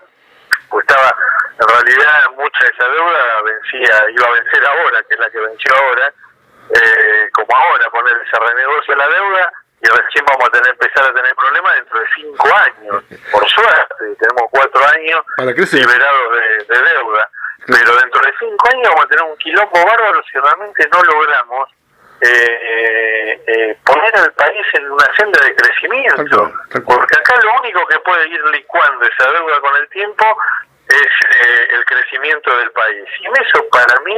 pues 0.69 0.85
estaba, 0.88 1.17
en 1.61 1.69
realidad 1.69 2.31
mucha 2.37 2.64
de 2.64 2.71
esa 2.71 2.88
deuda 2.88 3.43
vencía, 3.43 4.11
iba 4.11 4.26
a 4.26 4.33
vencer 4.33 4.67
ahora, 4.67 5.03
que 5.05 5.14
es 5.14 5.21
la 5.21 5.31
que 5.31 5.38
venció 5.38 5.76
ahora, 5.76 6.12
eh, 6.71 7.31
como 7.33 7.57
ahora, 7.57 7.91
poner 7.91 8.14
se 8.29 8.38
renegocia 8.41 8.97
la 8.97 9.09
deuda 9.09 9.53
y 9.83 9.87
recién 9.87 10.25
vamos 10.26 10.49
a 10.49 10.50
tener 10.50 10.71
empezar 10.73 11.05
a 11.05 11.14
tener 11.14 11.35
problemas 11.37 11.75
dentro 11.76 12.00
de 12.00 12.07
cinco 12.17 12.49
años. 12.57 13.05
Por 13.31 13.49
suerte, 13.50 14.17
tenemos 14.19 14.50
cuatro 14.50 14.81
años 14.88 15.23
liberados 15.73 16.33
de, 16.69 16.79
deuda. 16.79 17.29
Pero 17.67 17.97
dentro 17.97 18.21
de 18.21 18.33
cinco 18.38 18.69
años 18.73 18.88
vamos 18.88 19.05
a 19.05 19.09
tener 19.09 19.25
un 19.25 19.37
quilombo 19.37 19.85
bárbaro 19.85 20.23
si 20.25 20.38
realmente 20.38 20.88
no 20.91 21.03
logramos 21.03 21.69
eh, 22.25 23.43
eh, 23.47 23.76
poner 23.85 24.16
al 24.16 24.33
país 24.33 24.66
en 24.73 24.90
una 24.90 25.14
senda 25.16 25.38
de 25.45 25.54
crecimiento. 25.54 26.52
Porque 26.85 27.16
acá 27.16 27.38
lo 27.43 27.61
único 27.61 27.87
que 27.87 27.99
puede 28.00 28.28
ir 28.28 28.43
licuando 28.47 29.04
esa 29.04 29.31
deuda 29.31 29.61
con 29.61 29.76
el 29.76 29.88
tiempo 29.90 30.25
es 30.88 30.97
eh, 31.02 31.69
el 31.71 31.85
crecimiento 31.85 32.57
del 32.57 32.71
país. 32.71 33.04
Y 33.21 33.26
en 33.26 33.33
eso 33.37 33.64
para 33.71 34.00
mí, 34.00 34.16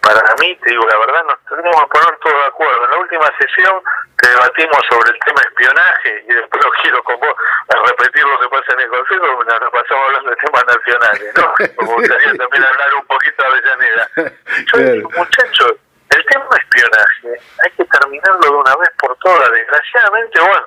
para 0.00 0.34
mí, 0.40 0.56
te 0.62 0.70
digo 0.70 0.86
la 0.86 0.98
verdad, 0.98 1.24
nos 1.24 1.44
tendríamos 1.44 1.82
que 1.82 1.98
poner 1.98 2.18
todos 2.20 2.36
de 2.36 2.46
acuerdo. 2.46 2.84
En 2.84 2.90
la 2.90 2.96
última 2.98 3.30
sesión 3.38 3.82
que 4.16 4.28
debatimos 4.28 4.80
sobre 4.88 5.10
el 5.10 5.18
tema 5.26 5.40
espionaje, 5.42 6.24
y 6.28 6.32
después 6.32 6.64
lo 6.64 6.70
quiero 6.82 7.04
con 7.04 7.20
vos 7.20 7.36
a 7.68 7.86
repetir 7.86 8.24
lo 8.24 8.40
que 8.40 8.48
pasa 8.48 8.72
en 8.72 8.80
el 8.80 8.88
Consejo, 8.88 9.44
nos 9.44 9.70
pasamos 9.70 10.04
hablando 10.06 10.30
de 10.30 10.36
temas 10.36 10.64
nacionales, 10.66 11.34
¿no? 11.36 11.54
Me 11.58 11.94
gustaría 11.94 12.34
también 12.34 12.64
hablar 12.64 12.94
un 12.94 13.06
poquito 13.06 13.42
de 13.42 13.48
Avellaneda. 13.48 14.08
Yo 14.72 14.78
digo, 14.78 15.10
muchachos, 15.16 15.72
el 16.10 16.24
tema 16.26 16.48
espionaje 16.56 17.40
hay 17.64 17.70
que 17.72 17.84
terminarlo 17.84 18.40
de 18.40 18.50
una 18.50 18.76
vez 18.76 18.90
por 18.98 19.16
todas. 19.18 19.50
Desgraciadamente, 19.50 20.40
bueno, 20.40 20.66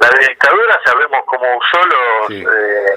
la 0.00 0.10
dictadura 0.10 0.80
sabemos 0.84 1.22
cómo 1.26 1.56
usó 1.56 1.86
los, 1.86 2.30
eh, 2.30 2.94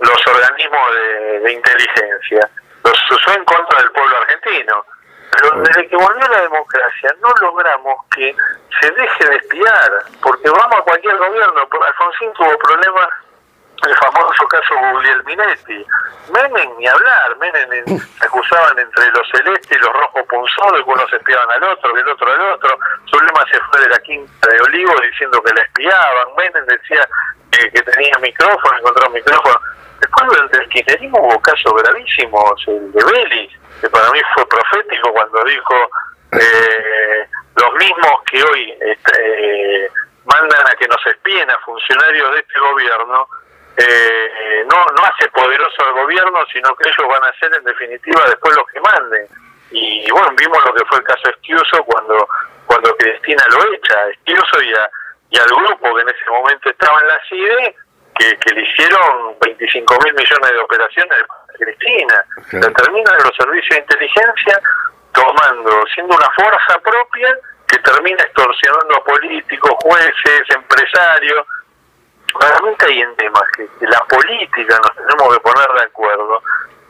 los 0.00 0.26
organismos 0.26 0.94
de, 1.42 1.52
inteligencia, 1.52 2.48
los 2.84 3.10
usó 3.10 3.32
en 3.32 3.44
contra 3.44 3.78
del 3.78 3.90
pueblo 3.92 4.16
argentino. 4.18 4.84
Pero 5.30 5.60
desde 5.62 5.88
que 5.88 5.96
volvió 5.96 6.28
la 6.28 6.40
democracia 6.42 7.14
no 7.20 7.28
logramos 7.40 7.98
que 8.14 8.34
se 8.80 8.90
deje 8.92 9.28
de 9.28 9.36
espiar, 9.36 9.90
porque 10.22 10.48
vamos 10.48 10.80
a 10.80 10.82
cualquier 10.82 11.16
gobierno. 11.16 11.68
Alfonsín 11.86 12.32
tuvo 12.34 12.56
problemas 12.58 13.08
el 13.84 13.96
famoso 13.96 14.48
caso 14.48 14.74
Guglielminetti. 14.92 15.86
Menem 16.32 16.76
ni 16.78 16.86
hablar, 16.86 17.36
Menem 17.38 17.86
se 18.18 18.26
acusaban 18.26 18.78
entre 18.78 19.10
los 19.10 19.28
celestes 19.30 19.76
y 19.76 19.80
los 19.80 19.92
rojos 19.92 20.22
punzados, 20.28 20.84
que 20.84 20.90
uno 20.90 21.08
se 21.08 21.16
espiaban 21.16 21.50
al 21.50 21.64
otro, 21.64 21.92
que 21.92 22.00
el 22.00 22.08
otro 22.08 22.32
al 22.32 22.40
otro. 22.52 22.78
Zulema 23.10 23.44
se 23.50 23.60
fue 23.60 23.80
de 23.80 23.88
la 23.88 23.98
quinta 23.98 24.48
de 24.48 24.60
Olivo 24.62 24.94
diciendo 25.02 25.42
que 25.42 25.54
la 25.54 25.62
espiaban. 25.62 26.28
Menem 26.36 26.66
decía 26.66 27.08
que, 27.50 27.82
tenía 27.82 28.18
micrófono, 28.20 28.78
encontró 28.78 29.10
micrófono. 29.10 29.60
Después 30.00 30.26
durante 30.28 30.58
el 30.58 30.68
kirchnerismo 30.68 31.18
hubo 31.20 31.40
casos 31.40 31.72
gravísimos, 31.82 32.64
el 32.68 32.92
de 32.92 33.04
Vélez, 33.04 33.52
que 33.80 33.88
para 33.88 34.10
mí 34.10 34.20
fue 34.34 34.46
profético 34.46 35.12
cuando 35.12 35.42
dijo 35.44 35.90
eh, 36.32 37.28
los 37.56 37.74
mismos 37.74 38.22
que 38.30 38.42
hoy 38.42 38.74
este, 38.80 39.90
mandan 40.26 40.66
a 40.66 40.74
que 40.74 40.86
nos 40.88 41.06
espíen 41.06 41.50
a 41.50 41.58
funcionarios 41.60 42.32
de 42.32 42.40
este 42.40 42.58
gobierno, 42.58 43.28
eh, 43.76 44.64
no, 44.70 44.76
no 44.76 45.02
hace 45.04 45.28
poderoso 45.30 45.84
al 45.84 45.92
gobierno, 45.92 46.44
sino 46.52 46.74
que 46.76 46.88
ellos 46.88 47.08
van 47.08 47.24
a 47.24 47.38
ser 47.38 47.54
en 47.54 47.64
definitiva 47.64 48.22
después 48.26 48.56
los 48.56 48.66
que 48.68 48.80
manden. 48.80 49.26
Y 49.70 50.10
bueno, 50.10 50.32
vimos 50.36 50.64
lo 50.64 50.74
que 50.74 50.84
fue 50.86 50.98
el 50.98 51.04
caso 51.04 51.28
Estiuso 51.30 51.82
cuando 51.84 52.26
cuando 52.66 52.96
Cristina 52.96 53.44
lo 53.50 53.72
echa, 53.72 54.08
Estiuso 54.10 54.62
y, 54.62 54.72
y 55.30 55.38
al 55.38 55.48
grupo 55.48 55.94
que 55.94 56.02
en 56.02 56.08
ese 56.08 56.30
momento 56.30 56.70
estaba 56.70 57.00
en 57.00 57.08
la 57.08 57.20
CIDE, 57.28 57.76
que, 58.18 58.36
que 58.38 58.54
le 58.54 58.62
hicieron 58.62 59.36
25 59.40 59.98
mil 60.04 60.14
millones 60.14 60.50
de 60.50 60.58
operaciones 60.58 61.22
a 61.22 61.52
Cristina. 61.58 62.24
la 62.52 62.70
terminan 62.70 63.14
los 63.22 63.36
servicios 63.36 63.70
de 63.70 63.78
inteligencia 63.78 64.60
tomando, 65.12 65.84
siendo 65.94 66.14
una 66.14 66.30
fuerza 66.30 66.78
propia 66.82 67.36
que 67.68 67.78
termina 67.78 68.22
extorsionando 68.22 68.96
a 68.96 69.04
políticos, 69.04 69.72
jueces, 69.82 70.42
empresarios, 70.54 71.46
realmente 72.40 72.86
hay 72.86 73.00
en 73.00 73.16
temas 73.16 73.42
que, 73.56 73.68
la 73.80 74.04
política 74.04 74.78
nos 74.78 75.06
tenemos 75.06 75.34
que 75.34 75.40
poner 75.40 75.68
de 75.68 75.82
acuerdo 75.82 76.42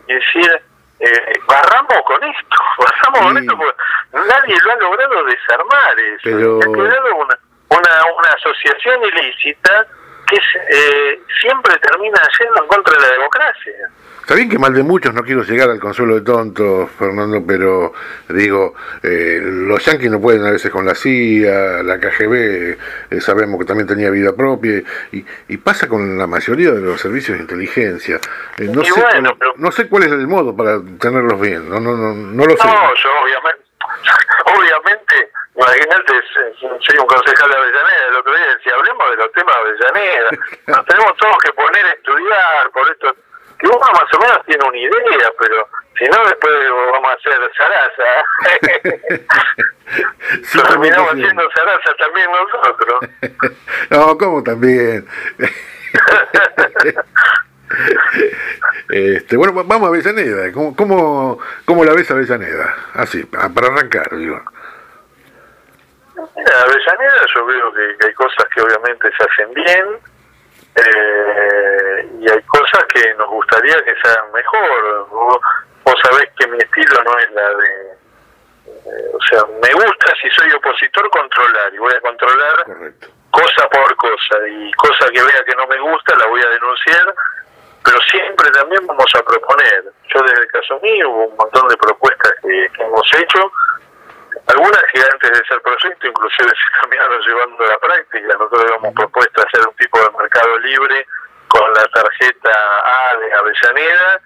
y 0.08 0.14
decir, 0.14 0.62
eh, 1.00 1.40
barramos 1.46 2.00
con 2.06 2.22
esto, 2.24 2.56
barramos 2.78 3.20
con 3.20 3.38
esto 3.38 3.56
porque 3.56 3.74
nadie 4.12 4.56
lo 4.64 4.72
ha 4.72 4.76
logrado 4.76 5.24
desarmar 5.24 5.98
eso. 5.98 6.20
Pero... 6.24 6.58
Ha 6.58 6.64
quedado 6.64 7.16
una, 7.16 7.38
una, 7.68 8.04
una 8.18 8.28
asociación 8.30 9.00
ilícita 9.04 9.86
que 10.26 10.36
eh, 10.36 11.20
siempre 11.40 11.78
termina 11.78 12.20
yendo 12.38 12.62
en 12.62 12.68
contra 12.68 12.94
de 12.94 13.00
la 13.00 13.12
democracia. 13.12 13.72
Está 14.26 14.34
bien 14.34 14.48
que 14.48 14.58
mal 14.58 14.74
de 14.74 14.82
muchos, 14.82 15.14
no 15.14 15.22
quiero 15.22 15.44
llegar 15.44 15.70
al 15.70 15.78
consuelo 15.78 16.16
de 16.16 16.22
tontos, 16.22 16.90
Fernando, 16.98 17.44
pero 17.46 17.92
digo, 18.28 18.74
eh, 19.00 19.38
los 19.40 19.84
yanquis 19.84 20.10
no 20.10 20.20
pueden 20.20 20.44
a 20.44 20.50
veces 20.50 20.68
con 20.72 20.84
la 20.84 20.96
CIA, 20.96 21.84
la 21.84 22.00
KGB, 22.00 22.76
eh, 23.10 23.20
sabemos 23.20 23.56
que 23.60 23.64
también 23.66 23.86
tenía 23.86 24.10
vida 24.10 24.34
propia, 24.34 24.82
y, 25.12 25.24
y, 25.46 25.56
pasa 25.58 25.86
con 25.86 26.18
la 26.18 26.26
mayoría 26.26 26.72
de 26.72 26.80
los 26.80 27.00
servicios 27.00 27.38
de 27.38 27.42
inteligencia. 27.44 28.18
Eh, 28.58 28.64
no, 28.64 28.82
sé 28.82 29.00
cuál, 29.00 29.36
no 29.58 29.70
sé 29.70 29.88
cuál 29.88 30.02
es 30.02 30.10
el 30.10 30.26
modo 30.26 30.56
para 30.56 30.80
tenerlos 30.98 31.40
bien, 31.40 31.70
no, 31.70 31.78
no, 31.78 31.96
no, 31.96 32.12
no 32.12 32.46
lo 32.46 32.56
sé. 32.56 32.66
No, 32.66 32.94
yo 32.96 33.10
obviamente, 33.22 33.64
obviamente 34.58 35.30
Imagínate, 35.56 36.12
soy 36.60 36.98
un 36.98 37.06
concejal 37.06 37.48
de 37.48 37.56
Avellaneda, 37.56 38.08
el 38.10 38.16
otro 38.16 38.34
día 38.34 38.46
decía, 38.56 38.74
hablemos 38.74 39.10
de 39.10 39.16
los 39.16 39.32
temas 39.32 39.54
de 39.54 39.60
Avellaneda, 39.62 40.30
nos 40.66 40.86
tenemos 40.86 41.16
todos 41.16 41.38
que 41.38 41.52
poner 41.54 41.86
a 41.86 41.92
estudiar 41.92 42.70
por 42.72 42.90
esto 42.90 43.16
que 43.58 43.66
uno 43.66 43.78
más 43.78 44.12
o 44.12 44.18
menos 44.20 44.44
tiene 44.44 44.64
una 44.64 44.76
idea, 44.76 45.32
pero 45.38 45.68
si 45.98 46.04
no, 46.04 46.24
después 46.26 46.52
vamos 46.92 47.10
a 47.10 47.14
hacer 47.14 47.40
zaraza. 47.56 48.04
Terminamos 50.68 51.12
haciendo 51.12 51.42
zaraza 51.54 51.94
también 51.98 52.28
nosotros. 52.32 53.00
no, 53.90 54.18
¿cómo 54.18 54.42
también? 54.42 55.08
este, 58.90 59.36
bueno, 59.38 59.54
vamos 59.64 59.86
a 59.86 59.88
Avellaneda. 59.88 60.52
¿Cómo, 60.52 60.76
cómo, 60.76 61.38
cómo 61.64 61.84
la 61.84 61.94
ves 61.94 62.10
a 62.10 62.14
Avellaneda? 62.14 62.76
Así, 62.92 63.24
para 63.24 63.68
arrancar, 63.68 64.14
digo. 64.16 64.42
Mira, 66.36 66.62
Avellaneda 66.62 67.26
yo 67.34 67.46
veo 67.46 67.72
que, 67.72 68.06
hay 68.06 68.14
cosas 68.14 68.44
que 68.54 68.60
obviamente 68.62 69.10
se 69.16 69.24
hacen 69.24 69.52
bien 69.54 69.86
eh, 70.76 72.08
y 72.20 72.30
hay 72.30 72.42
cosas 72.42 72.84
que 72.92 73.14
nos 73.14 73.28
gustaría 73.28 73.76
que 73.84 73.94
se 74.02 74.08
hagan 74.08 74.32
mejor. 74.32 75.08
Vos, 75.10 75.94
sabés 76.02 76.30
que 76.38 76.46
mi 76.48 76.58
estilo 76.58 77.02
no 77.04 77.18
es 77.18 77.30
la 77.32 77.48
de... 77.48 77.96
Eh, 78.66 79.10
o 79.12 79.20
sea, 79.28 79.44
me 79.62 79.72
gusta 79.72 80.12
si 80.20 80.28
soy 80.30 80.50
opositor 80.52 81.08
controlar 81.10 81.74
y 81.74 81.78
voy 81.78 81.92
a 81.94 82.00
controlar 82.00 82.64
cosa 83.30 83.68
por 83.68 83.96
cosa 83.96 84.48
y 84.48 84.72
cosa 84.72 85.10
que 85.12 85.22
vea 85.22 85.44
que 85.44 85.54
no 85.56 85.66
me 85.66 85.78
gusta 85.78 86.16
la 86.16 86.26
voy 86.26 86.42
a 86.42 86.48
denunciar 86.48 87.14
pero 87.86 88.00
siempre 88.10 88.50
también 88.50 88.84
vamos 88.86 89.06
a 89.14 89.22
proponer. 89.22 89.84
Yo 90.12 90.20
desde 90.22 90.42
el 90.42 90.48
caso 90.48 90.80
mío 90.82 91.08
hubo 91.08 91.26
un 91.26 91.36
montón 91.36 91.68
de 91.68 91.76
propuestas 91.76 92.32
que, 92.42 92.68
hemos 92.80 93.14
hecho, 93.14 93.52
algunas 94.46 94.82
que 94.92 95.00
antes 95.00 95.30
de 95.30 95.46
ser 95.46 95.60
proyecto 95.62 96.06
inclusive 96.06 96.48
se 96.50 96.80
terminaron 96.80 97.20
llevando 97.20 97.64
a 97.64 97.68
la 97.68 97.78
práctica. 97.78 98.26
Nosotros 98.38 98.62
habíamos 98.62 98.94
propuesto 98.94 99.42
hacer 99.46 99.68
un 99.68 99.76
tipo 99.76 99.98
de 100.00 100.10
mercado 100.18 100.58
libre 100.58 101.06
con 101.48 101.72
la 101.74 101.84
tarjeta 101.86 102.50
A 102.84 103.16
de 103.16 103.32
Avellaneda 103.32 104.20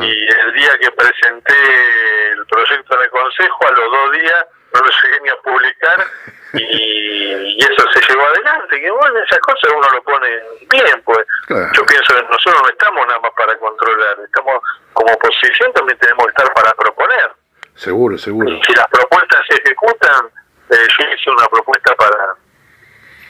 y 0.00 0.28
el 0.40 0.52
día 0.54 0.78
que 0.78 0.90
presenté 0.92 2.32
el 2.32 2.46
proyecto 2.46 2.96
en 2.96 3.02
el 3.02 3.10
Consejo, 3.10 3.66
a 3.66 3.70
los 3.72 3.92
dos 3.92 4.12
días 4.12 4.46
no 4.72 4.80
lo 4.80 4.88
llegué 4.88 5.20
ni 5.20 5.28
a 5.28 5.36
publicar 5.36 6.06
y, 6.54 7.58
eso 7.62 7.84
se 7.92 8.00
llevó 8.08 8.22
adelante. 8.26 8.80
Que 8.80 8.90
bueno, 8.90 9.18
esas 9.18 9.38
cosas 9.40 9.72
uno 9.76 9.88
lo 9.90 10.02
pone 10.02 10.28
bien, 10.70 11.02
pues. 11.04 11.26
Yo 11.48 11.84
pienso 11.84 12.14
que 12.14 12.22
nosotros 12.22 12.62
no 12.62 12.68
estamos 12.68 13.06
nada 13.06 13.20
más 13.20 13.32
para 13.36 13.56
controlar, 13.58 14.16
estamos 14.24 14.62
como 14.92 15.12
oposición 15.12 15.72
también 15.72 15.98
tenemos 15.98 16.24
que 16.24 16.30
estar 16.30 16.54
para 16.54 16.72
proponer. 16.72 17.32
Seguro, 17.76 18.16
seguro. 18.16 18.48
si 18.66 18.72
las 18.72 18.88
propuestas 18.88 19.40
se 19.48 19.56
ejecutan, 19.62 20.26
eh, 20.70 20.76
yo 20.98 21.14
hice 21.14 21.30
una 21.30 21.46
propuesta 21.46 21.94
para 21.94 22.34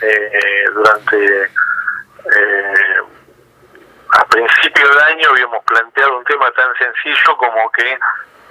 eh, 0.01 0.65
durante 0.73 1.45
eh, 1.45 3.01
a 4.13 4.25
principio 4.27 4.89
de 4.95 5.03
año 5.03 5.31
habíamos 5.31 5.65
planteado 5.65 6.19
un 6.19 6.25
tema 6.25 6.51
tan 6.53 6.69
sencillo 6.79 7.37
como 7.37 7.71
que 7.73 7.99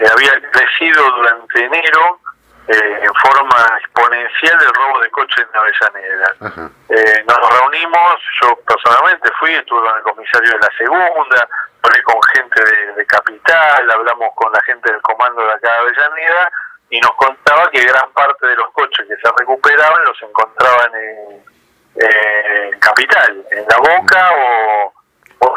había 0.05 0.51
crecido 0.51 1.03
durante 1.11 1.65
enero 1.65 2.19
eh, 2.67 2.99
en 3.03 3.13
forma 3.13 3.77
exponencial 3.79 4.57
el 4.59 4.73
robo 4.73 4.99
de 4.99 5.11
coches 5.11 5.45
en 5.47 5.59
Avellaneda. 5.59 6.71
Eh, 6.89 7.23
nos 7.27 7.59
reunimos, 7.59 8.15
yo 8.41 8.55
personalmente 8.67 9.29
fui, 9.39 9.53
estuve 9.53 9.81
con 9.81 9.97
el 9.97 10.03
comisario 10.03 10.51
de 10.51 10.59
la 10.59 10.69
segunda, 10.77 11.47
hablé 11.83 12.03
con 12.03 12.19
gente 12.33 12.61
de, 12.95 13.05
Capital, 13.05 13.91
hablamos 13.91 14.29
con 14.35 14.51
la 14.51 14.61
gente 14.63 14.91
del 14.91 15.01
comando 15.01 15.45
de 15.45 15.53
acá 15.53 15.71
de 15.71 15.77
Avellaneda 15.77 16.51
y 16.89 16.99
nos 16.99 17.11
contaba 17.15 17.69
que 17.69 17.83
gran 17.83 18.11
parte 18.13 18.47
de 18.47 18.55
los 18.55 18.71
coches 18.71 19.05
que 19.07 19.15
se 19.15 19.31
recuperaban 19.37 20.03
los 20.05 20.21
encontraban 20.23 20.91
en, 20.95 22.79
Capital, 22.79 23.45
en 23.51 23.65
La 23.69 23.77
Boca 23.77 24.31
o, 24.35 24.93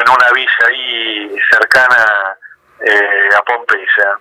en 0.01 0.09
una 0.09 0.31
villa 0.31 0.67
ahí 0.67 1.35
cercana 1.51 2.37
eh, 2.81 3.29
a 3.35 3.41
Pompeya. 3.41 4.17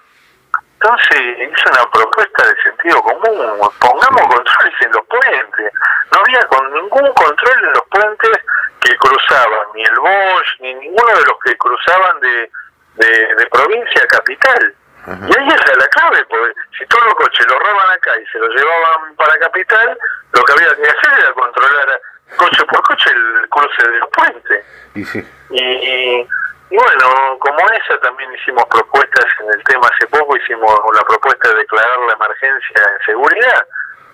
Entonces 0.81 1.19
hizo 1.39 1.71
una 1.73 1.91
propuesta 1.91 2.47
de 2.47 2.63
sentido 2.63 3.03
común, 3.03 3.71
pongamos 3.81 4.23
controles 4.23 4.75
en 4.81 4.93
los 4.93 5.05
puentes. 5.07 5.73
No 6.13 6.21
había 6.21 6.41
con 6.47 6.73
ningún 6.73 7.13
control 7.15 7.65
en 7.65 7.73
los 7.73 7.83
puentes 7.91 8.39
que 8.81 8.97
cruzaban, 8.97 9.67
ni 9.75 9.83
el 9.83 9.99
Bosch, 9.99 10.61
ni 10.61 10.75
ninguno 10.75 11.15
de 11.15 11.25
los 11.27 11.39
que 11.45 11.57
cruzaban 11.57 12.21
de, 12.21 12.51
de, 12.95 13.47
provincia 13.51 14.03
a 14.05 14.07
capital. 14.07 14.75
Y 15.09 15.39
ahí 15.39 15.49
era 15.49 15.75
la 15.75 15.89
clave, 15.89 16.25
porque 16.29 16.53
si 16.79 16.87
todos 16.87 17.05
los 17.07 17.15
coches 17.15 17.47
lo 17.49 17.59
roban 17.59 17.91
acá 17.91 18.13
y 18.21 18.27
se 18.27 18.39
los 18.39 18.55
llevaban 18.55 19.17
para 19.17 19.37
capital, 19.39 19.99
lo 20.33 20.45
que 20.45 20.53
había 20.53 20.77
que 20.77 20.83
hacer 20.83 21.19
era 21.19 21.33
controlar 21.33 22.01
coche 22.37 22.65
por 22.67 22.83
coche 22.83 23.11
el 23.11 23.49
cruce 23.49 23.91
de 23.91 23.99
los 23.99 24.11
puentes. 24.11 24.65
Y, 24.95 25.05
sí. 25.05 25.29
y 25.51 26.29
y 26.48 26.48
bueno, 26.77 27.39
como 27.41 27.59
esa 27.71 27.99
también 28.01 28.33
hicimos 28.35 28.65
propuestas 28.67 29.25
en 29.41 29.55
el 29.55 29.65
tema 29.65 29.89
hace 29.89 30.07
poco, 30.09 30.37
hicimos 30.37 30.71
la 30.95 31.03
propuesta 31.03 31.49
de 31.49 31.57
declarar 31.57 31.99
la 32.01 32.13
emergencia 32.13 32.83
en 32.93 33.07
seguridad, 33.07 33.67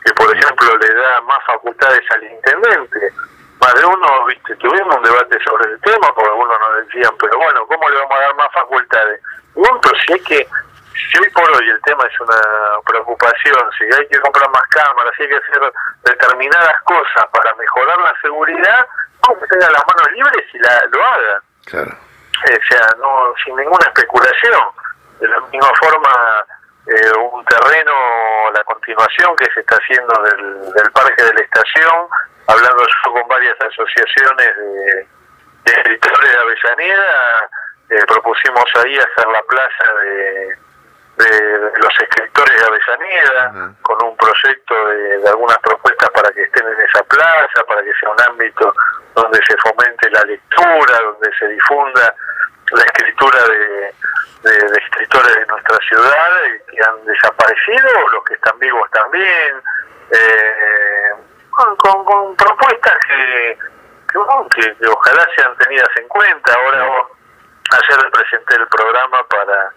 que 0.05 0.13
por 0.13 0.37
ejemplo 0.37 0.77
le 0.77 0.95
da 0.95 1.21
más 1.23 1.45
facultades 1.47 2.03
al 2.11 2.23
intendente. 2.23 3.13
Más 3.61 3.75
de 3.75 3.85
uno, 3.85 4.25
viste, 4.27 4.55
tuvimos 4.57 4.97
un 4.97 5.03
debate 5.03 5.39
sobre 5.43 5.73
el 5.73 5.81
tema, 5.81 6.13
porque 6.15 6.31
algunos 6.31 6.61
nos 6.61 6.87
decían, 6.87 7.13
pero 7.19 7.39
bueno, 7.39 7.67
¿cómo 7.67 7.89
le 7.89 7.97
vamos 7.97 8.15
a 8.15 8.21
dar 8.21 8.35
más 8.37 8.53
facultades? 8.53 9.21
Bueno, 9.55 9.81
pero 9.83 9.95
si 10.07 10.13
hay 10.13 10.21
que, 10.21 10.49
si 10.95 11.19
hoy 11.19 11.31
por 11.31 11.51
hoy 11.51 11.69
el 11.69 11.81
tema 11.83 12.05
es 12.07 12.21
una 12.21 12.39
preocupación, 12.87 13.71
si 13.79 13.85
hay 13.85 14.07
que 14.07 14.21
comprar 14.21 14.49
más 14.51 14.63
cámaras, 14.71 15.13
si 15.17 15.25
hay 15.25 15.29
que 15.29 15.37
hacer 15.37 15.73
determinadas 16.05 16.83
cosas 16.83 17.27
para 17.33 17.53
mejorar 17.55 17.99
la 17.99 18.15
seguridad, 18.23 18.87
¿cómo 19.21 19.41
que 19.41 19.47
tenga 19.47 19.71
las 19.71 19.83
manos 19.89 20.13
libres 20.13 20.55
y 20.55 20.59
la, 20.59 20.85
lo 20.93 21.05
haga? 21.05 21.43
Claro 21.65 22.05
o 22.53 22.65
sea, 22.69 22.89
no 22.99 23.33
sin 23.45 23.57
ninguna 23.57 23.87
especulación. 23.87 24.63
De 25.21 25.29
la 25.29 25.41
misma 25.41 25.71
forma, 25.81 26.45
eh, 26.87 27.19
un 27.33 27.45
terreno, 27.47 27.93
la 28.53 28.63
continuación 28.65 29.35
que 29.37 29.47
se 29.55 29.61
está 29.61 29.77
haciendo 29.77 30.13
del, 30.23 30.73
del 30.73 30.93
parque 30.93 31.23
de 31.23 31.33
la 31.33 31.41
estación, 31.41 32.09
hablando 32.47 32.85
yo 32.87 33.13
con 33.13 33.29
varias 33.29 33.57
asociaciones 33.61 34.57
de, 34.57 35.07
escritores 35.65 36.31
de 36.31 36.39
Avellaneda, 36.39 37.49
eh, 37.89 38.05
propusimos 38.07 38.65
ahí 38.85 38.99
hacer 38.99 39.27
la 39.33 39.43
plaza 39.43 39.95
de, 40.03 40.57
de, 41.17 41.61
los 41.81 42.01
escritores 42.01 42.61
de 42.61 42.67
Avellaneda, 42.67 43.75
con 43.81 44.05
un 44.05 44.17
proyecto 44.17 44.89
de, 44.89 45.19
de, 45.21 45.29
algunas 45.29 45.59
propuestas 45.59 46.11
para 46.11 46.31
que 46.33 46.43
estén 46.43 46.67
en 46.67 46.81
esa 46.83 47.03
plaza, 47.05 47.65
para 47.67 47.83
que 47.83 47.93
sea 47.99 48.11
un 48.11 48.21
ámbito 48.29 48.75
donde 49.15 49.41
se 49.47 49.57
fomente 49.57 50.11
la 50.11 50.23
lectura, 50.25 50.99
donde 51.01 51.31
se 51.39 51.49
difunda 51.49 52.15
la 52.75 52.85
escritura 52.85 53.39
de, 53.49 53.95
de, 54.51 54.79
escritores 54.79 55.35
de 55.35 55.47
nuestra 55.47 55.79
ciudad 55.89 56.31
que 56.71 56.85
han 56.85 57.05
desaparecido, 57.05 58.09
los 58.13 58.25
que 58.25 58.35
están 58.35 58.59
vivos 58.59 58.91
también, 58.91 59.63
eh, 60.11 61.11
con, 61.51 62.05
con, 62.05 62.37
propuestas 62.37 62.97
que, 63.07 63.59
que, 64.11 64.77
que, 64.77 64.89
ojalá 64.89 65.27
sean 65.37 65.57
tenidas 65.59 65.89
en 65.97 66.09
cuenta. 66.09 66.55
Ahora 66.55 67.07
ayer 67.71 68.11
presenté 68.11 68.57
el 68.57 68.67
programa 68.69 69.23
para 69.29 69.71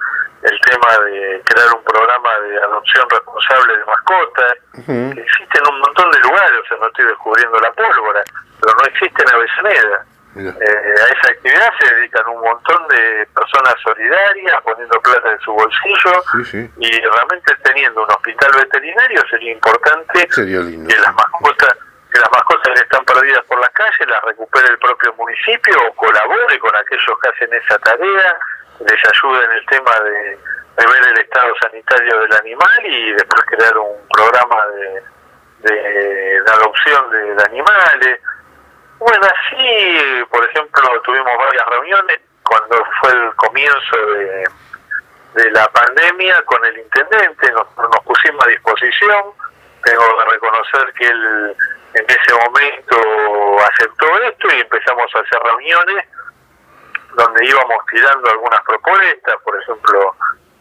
el 0.44 0.60
tema 0.62 1.06
de 1.06 1.42
crear 1.46 1.74
un 1.74 1.84
programa 1.84 2.40
de 2.42 2.58
adopción 2.58 3.10
responsable 3.10 3.78
de 3.78 3.86
mascotas, 3.86 4.54
que 4.86 5.22
existe 5.22 5.58
en 5.58 5.74
un 5.74 5.80
montón 5.80 6.12
de 6.12 6.20
lugares, 6.20 6.60
o 6.64 6.68
sea, 6.68 6.78
no 6.78 6.88
estoy 6.88 7.06
descubriendo 7.06 7.60
la 7.60 7.72
pólvora, 7.72 8.24
pero 8.62 8.74
no 8.76 8.84
existe 8.86 9.24
en 9.24 9.30
Avellaneda. 9.34 10.06
Eh, 10.36 10.44
a 10.46 11.06
esa 11.08 11.32
actividad 11.32 11.70
se 11.80 11.96
dedican 11.96 12.28
un 12.28 12.42
montón 12.42 12.88
de 12.90 13.28
personas 13.34 13.74
solidarias 13.82 14.62
poniendo 14.64 15.02
plata 15.02 15.32
en 15.32 15.40
su 15.40 15.52
bolsillo 15.52 16.70
y 16.78 16.92
realmente 17.02 17.56
teniendo 17.64 18.04
un 18.04 18.12
hospital 18.12 18.52
veterinario 18.56 19.24
sería 19.30 19.52
importante 19.52 20.28
que 20.28 21.00
las 21.02 21.16
mascotas 21.16 21.76
que 22.12 22.20
las 22.20 22.32
mascotas 22.32 22.74
que 22.74 22.82
están 22.82 23.04
perdidas 23.06 23.44
por 23.46 23.60
las 23.60 23.70
calles 23.72 24.08
las 24.08 24.24
recupere 24.24 24.68
el 24.70 24.78
propio 24.78 25.14
municipio 25.16 25.76
o 25.90 25.96
colabore 25.96 26.60
con 26.60 26.76
aquellos 26.76 27.20
que 27.22 27.30
hacen 27.30 27.54
esa 27.54 27.80
tarea 27.80 28.36
les 28.80 29.10
ayude 29.10 29.44
en 29.44 29.52
el 29.52 29.66
tema 29.66 29.92
de, 30.02 30.38
ver 30.78 31.08
el 31.10 31.18
estado 31.18 31.54
sanitario 31.62 32.20
del 32.20 32.34
animal 32.34 32.86
y 32.86 33.12
después 33.14 33.44
crear 33.46 33.78
un 33.78 33.98
programa 34.10 34.68
de, 34.68 35.72
de, 35.74 36.52
adopción 36.52 37.10
de 37.10 37.44
animales 37.44 38.20
bueno, 39.00 39.28
sí, 39.50 40.26
por 40.30 40.44
ejemplo, 40.50 41.02
tuvimos 41.02 41.38
varias 41.38 41.66
reuniones 41.68 42.20
cuando 42.44 42.84
fue 43.02 43.12
el 43.12 43.36
comienzo 43.36 43.98
de, 44.14 44.46
de 45.36 45.52
la 45.52 45.68
pandemia 45.68 46.42
con 46.44 46.64
el 46.66 46.78
intendente, 46.78 47.52
nos, 47.52 47.68
nos 47.78 48.04
pusimos 48.04 48.46
a 48.46 48.50
disposición, 48.50 49.24
tengo 49.84 50.18
que 50.18 50.32
reconocer 50.32 50.94
que 50.94 51.06
él 51.06 51.56
en 51.94 52.06
ese 52.08 52.34
momento 52.34 52.98
aceptó 53.66 54.22
esto 54.24 54.48
y 54.56 54.62
empezamos 54.62 55.16
a 55.16 55.20
hacer 55.20 55.40
reuniones 55.44 56.06
donde 57.16 57.46
íbamos 57.46 57.78
tirando 57.92 58.30
algunas 58.30 58.62
propuestas, 58.62 59.36
por 59.44 59.60
ejemplo, 59.60 60.16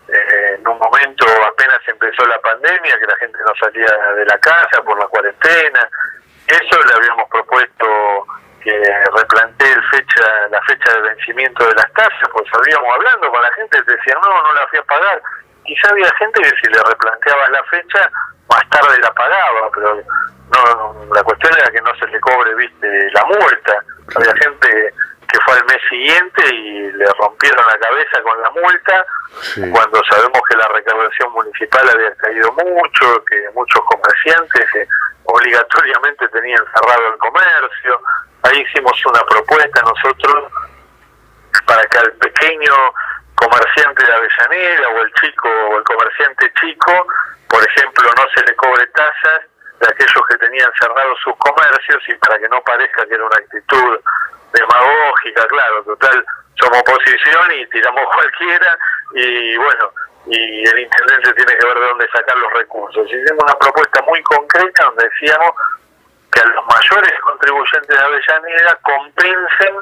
eh, 0.08 0.56
en 0.58 0.68
un 0.68 0.78
momento 0.78 1.26
apenas 1.44 1.78
empezó 1.86 2.24
la 2.26 2.40
pandemia, 2.40 2.98
que 2.98 3.06
la 3.06 3.16
gente 3.16 3.38
no 3.46 3.52
salía 3.60 3.92
de 4.14 4.24
la 4.24 4.38
casa 4.38 4.82
por 4.82 4.98
la 4.98 5.06
cuarentena, 5.06 5.88
eso 6.46 6.80
propuesto 6.80 6.95
que 8.66 9.04
replantee 9.14 9.72
el 9.72 9.82
fecha 9.90 10.48
la 10.50 10.60
fecha 10.62 10.92
de 10.94 11.00
vencimiento 11.02 11.64
de 11.68 11.74
las 11.74 11.92
tasas, 11.92 12.28
pues 12.32 12.44
habíamos 12.52 12.94
hablando 12.94 13.30
con 13.30 13.40
la 13.40 13.50
gente, 13.52 13.80
te 13.82 13.96
decían, 13.96 14.18
no, 14.20 14.42
no 14.42 14.54
la 14.54 14.66
fui 14.66 14.78
a 14.80 14.82
pagar. 14.82 15.22
Quizá 15.64 15.90
había 15.90 16.10
gente 16.18 16.42
que 16.42 16.50
si 16.60 16.68
le 16.72 16.82
replanteabas 16.82 17.50
la 17.50 17.62
fecha, 17.64 18.10
más 18.50 18.68
tarde 18.70 18.98
la 18.98 19.12
pagaba, 19.14 19.70
pero 19.72 20.02
no 20.50 21.14
la 21.14 21.22
cuestión 21.22 21.52
era 21.56 21.70
que 21.70 21.80
no 21.80 21.94
se 21.94 22.06
le 22.08 22.20
cobre, 22.20 22.54
viste, 22.56 23.10
la 23.12 23.24
multa. 23.26 23.84
Había 24.16 24.34
gente 24.34 24.94
que 25.28 25.40
fue 25.44 25.54
al 25.54 25.64
mes 25.66 25.82
siguiente 25.88 26.54
y 26.54 26.90
le 26.92 27.06
rompieron 27.20 27.64
la 27.66 27.78
cabeza 27.78 28.22
con 28.22 28.42
la 28.42 28.50
multa, 28.50 29.06
cuando 29.70 30.02
sabemos 30.10 30.40
que 30.48 30.56
la 30.56 30.68
recaudación 30.68 31.32
municipal 31.32 31.88
había 31.88 32.14
caído 32.16 32.50
mucho, 32.52 33.24
que 33.30 33.48
muchos 33.54 33.82
comerciantes 33.84 34.74
eh, 34.74 34.88
obligatoriamente 35.26 36.28
tenían 36.28 36.64
cerrado 36.74 37.12
el 37.12 37.18
comercio. 37.18 38.00
Ahí 38.42 38.60
hicimos 38.60 39.04
una 39.06 39.22
propuesta 39.24 39.82
nosotros 39.82 40.52
para 41.66 41.84
que 41.86 41.98
al 41.98 42.12
pequeño 42.12 42.74
comerciante 43.34 44.06
de 44.06 44.12
Avellaneda 44.12 44.88
o 44.88 44.98
el 45.02 45.12
chico 45.14 45.48
o 45.48 45.78
el 45.78 45.84
comerciante 45.84 46.52
chico, 46.60 47.06
por 47.48 47.62
ejemplo, 47.62 48.10
no 48.16 48.24
se 48.34 48.42
le 48.44 48.56
cobre 48.56 48.86
tasas 48.88 49.42
de 49.80 49.88
aquellos 49.88 50.26
que 50.28 50.38
tenían 50.38 50.70
cerrados 50.80 51.18
sus 51.22 51.36
comercios 51.36 52.02
y 52.08 52.14
para 52.14 52.38
que 52.38 52.48
no 52.48 52.60
parezca 52.62 53.06
que 53.06 53.14
era 53.14 53.24
una 53.24 53.36
actitud 53.36 54.00
demagógica, 54.52 55.46
claro, 55.48 55.82
total, 55.84 56.24
somos 56.54 56.78
oposición 56.80 57.52
y 57.52 57.66
tiramos 57.66 58.06
cualquiera 58.14 58.78
y 59.14 59.56
bueno, 59.56 59.92
y 60.26 60.68
el 60.68 60.78
intendente 60.78 61.32
tiene 61.34 61.56
que 61.56 61.66
ver 61.66 61.78
de 61.78 61.86
dónde 61.86 62.08
sacar 62.12 62.36
los 62.36 62.52
recursos. 62.52 63.06
Hicimos 63.06 63.44
una 63.44 63.58
propuesta 63.58 64.02
muy 64.02 64.22
concreta 64.22 64.84
donde 64.84 65.08
decíamos 65.08 65.50
que 66.32 66.40
a 66.40 66.44
los 66.46 66.66
mayores 66.66 67.12
contribuyentes 67.20 67.88
de 67.88 67.98
Avellaneda 67.98 68.78
compensen 68.82 69.76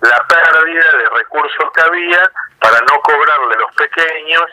la 0.00 0.26
pérdida 0.28 0.92
de 0.98 1.08
recursos 1.16 1.72
que 1.74 1.80
había 1.80 2.30
para 2.60 2.78
no 2.80 3.00
cobrarle 3.02 3.54
a 3.54 3.58
los 3.58 3.74
pequeños 3.74 4.44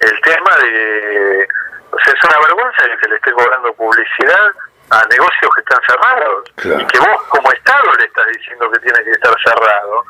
el 0.00 0.20
tema 0.20 0.56
de... 0.58 1.48
O 1.90 1.98
sea, 2.00 2.12
es 2.12 2.24
una 2.24 2.38
vergüenza 2.40 2.84
que 2.84 2.98
se 3.00 3.08
le 3.08 3.16
esté 3.16 3.32
cobrando 3.32 3.72
publicidad 3.72 4.52
a 4.90 5.04
negocios 5.06 5.50
que 5.54 5.60
están 5.60 5.80
cerrados 5.86 6.44
y 6.80 6.86
que 6.86 6.98
vos 6.98 7.22
como 7.28 7.50
Estado 7.52 7.92
le 7.98 8.04
estás 8.04 8.26
diciendo 8.28 8.70
que 8.70 8.78
tiene 8.80 9.02
que 9.04 9.10
estar 9.12 9.34
cerrado. 9.42 10.04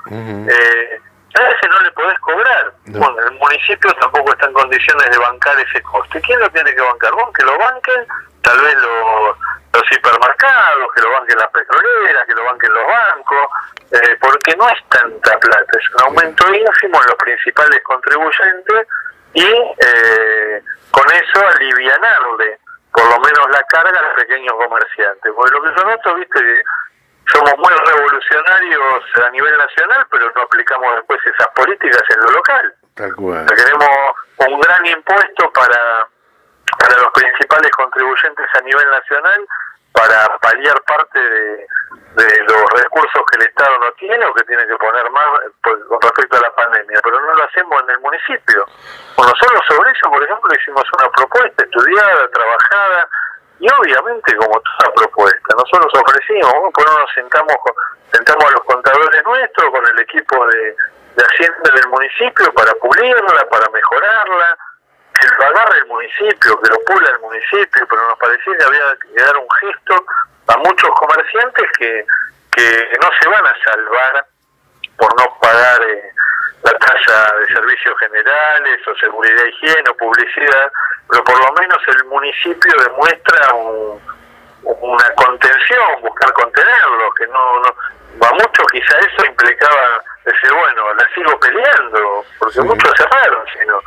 eh, 0.48 1.00
a 1.38 1.48
veces 1.48 1.68
no 1.70 1.80
le 1.80 1.90
podés 1.92 2.18
cobrar. 2.20 2.72
Bueno, 2.86 3.16
el 3.20 3.32
municipio 3.32 3.92
tampoco 3.94 4.32
está 4.32 4.46
en 4.46 4.52
condiciones 4.52 5.10
de 5.10 5.18
bancar 5.18 5.58
ese 5.60 5.82
coste. 5.82 6.20
¿Quién 6.20 6.40
lo 6.40 6.50
tiene 6.50 6.74
que 6.74 6.80
bancar? 6.80 7.12
Vos 7.12 7.30
que 7.36 7.44
lo 7.44 7.58
banquen, 7.58 8.06
tal 8.42 8.60
vez 8.60 8.74
los, 8.74 9.36
los 9.72 9.92
hipermercados, 9.92 10.88
que 10.94 11.02
lo 11.02 11.10
banquen 11.12 11.38
las 11.38 11.50
petroleras, 11.50 12.26
que 12.26 12.34
lo 12.34 12.44
banquen 12.44 12.74
los 12.74 12.86
bancos, 12.86 13.48
eh, 13.92 14.16
porque 14.20 14.56
no 14.56 14.68
es 14.68 14.88
tanta 14.88 15.38
plata, 15.38 15.78
es 15.78 15.94
un 15.94 16.00
aumento 16.06 16.54
ínfimo 16.54 17.00
en 17.00 17.06
los 17.06 17.16
principales 17.16 17.80
contribuyentes 17.84 18.86
y 19.34 19.44
eh, 19.44 20.62
con 20.90 21.06
eso 21.10 21.46
alivianarle 21.46 22.58
por 22.92 23.04
lo 23.10 23.20
menos 23.20 23.50
la 23.50 23.62
carga 23.64 23.98
a 23.98 24.02
los 24.02 24.14
pequeños 24.16 24.54
comerciantes. 24.54 25.32
Porque 25.36 25.52
lo 25.52 25.62
que 25.62 25.70
yo 25.76 25.84
noto, 25.84 26.14
viste, 26.16 26.64
somos 27.32 27.52
muy 27.58 27.72
revolucionarios 27.86 29.04
a 29.26 29.30
nivel 29.30 29.56
nacional, 29.58 30.06
pero 30.10 30.30
no 30.34 30.42
aplicamos 30.42 30.96
después 30.96 31.20
esas 31.26 31.48
políticas 31.48 32.02
en 32.10 32.20
lo 32.20 32.30
local. 32.32 32.74
Tal 32.94 33.14
cual. 33.14 33.46
tenemos 33.46 33.88
un 34.48 34.60
gran 34.60 34.86
impuesto 34.86 35.50
para, 35.52 36.06
para 36.78 36.96
los 36.96 37.12
principales 37.12 37.70
contribuyentes 37.72 38.46
a 38.54 38.60
nivel 38.62 38.90
nacional 38.90 39.46
para 39.92 40.38
paliar 40.38 40.80
parte 40.82 41.18
de, 41.18 41.66
de 42.14 42.44
los 42.44 42.64
recursos 42.82 43.22
que 43.30 43.38
el 43.40 43.48
Estado 43.48 43.78
no 43.78 43.92
tiene 43.92 44.24
o 44.24 44.34
que 44.34 44.44
tiene 44.44 44.66
que 44.66 44.76
poner 44.76 45.10
más 45.10 45.26
con 45.62 46.00
respecto 46.00 46.36
a 46.36 46.40
la 46.40 46.54
pandemia, 46.54 47.00
pero 47.02 47.20
no 47.20 47.34
lo 47.34 47.44
hacemos 47.44 47.82
en 47.82 47.90
el 47.90 48.00
municipio. 48.00 48.66
Bueno, 49.16 49.32
nosotros 49.32 49.62
sobre 49.68 49.90
eso, 49.90 50.10
por 50.10 50.22
ejemplo, 50.22 50.50
hicimos 50.54 50.84
una 50.98 51.10
propuesta 51.10 51.64
estudiada, 51.64 52.28
trabajada, 52.30 53.08
y 53.60 53.66
obviamente 53.68 54.36
como 54.36 54.60
toda 54.60 54.94
propuesta, 54.94 55.54
nosotros 55.56 55.92
ofrecimos, 55.94 56.52
pues 56.72 56.86
no 56.86 56.98
nos 56.98 57.12
sentamos, 57.12 57.56
sentamos 58.12 58.44
a 58.44 58.50
los 58.52 58.64
contadores 58.64 59.24
nuestros 59.24 59.70
con 59.70 59.86
el 59.86 59.98
equipo 60.00 60.46
de, 60.46 60.76
de 61.16 61.24
Hacienda 61.24 61.70
del 61.74 61.88
municipio 61.88 62.52
para 62.54 62.72
pulirla, 62.74 63.48
para 63.50 63.68
mejorarla, 63.70 64.56
que 65.18 65.26
lo 65.26 65.46
agarre 65.46 65.78
el 65.78 65.86
municipio, 65.86 66.60
que 66.60 66.70
lo 66.70 66.78
pula 66.86 67.10
el 67.10 67.18
municipio, 67.20 67.86
pero 67.88 68.08
nos 68.08 68.18
parecía 68.18 68.56
que 68.56 68.64
había 68.64 68.96
que 69.02 69.22
dar 69.22 69.36
un 69.36 69.48
gesto 69.60 70.04
a 70.46 70.56
muchos 70.58 70.90
comerciantes 70.90 71.66
que, 71.78 72.06
que 72.52 72.98
no 73.02 73.10
se 73.20 73.28
van 73.28 73.46
a 73.46 73.54
salvar 73.64 74.26
por 74.96 75.14
no 75.18 75.38
pagar 75.40 75.82
eh, 75.82 76.12
la 76.64 76.72
tasa 76.78 77.34
de 77.40 77.54
servicios 77.54 77.94
generales 77.98 78.78
o 78.86 78.94
seguridad, 78.96 79.44
higiene 79.44 79.90
o 79.90 79.96
publicidad, 79.96 80.72
pero 81.10 81.24
por 81.24 81.38
lo 81.38 81.52
menos 81.60 81.78
el 81.86 82.04
municipio 82.06 82.72
demuestra 82.84 83.54
una 84.62 85.10
contención, 85.14 86.02
buscar 86.02 86.32
contenerlo, 86.32 87.10
que 87.16 87.26
no, 87.28 87.60
no 87.60 87.74
a 88.26 88.32
muchos 88.32 88.66
quizá 88.72 88.98
eso 88.98 89.24
implicaba 89.26 90.02
decir, 90.32 90.52
bueno, 90.52 90.94
la 90.94 91.08
sigo 91.14 91.38
peleando, 91.40 92.24
porque 92.38 92.60
muchos 92.62 92.92
cerraron, 92.96 93.44
sino 93.58 93.80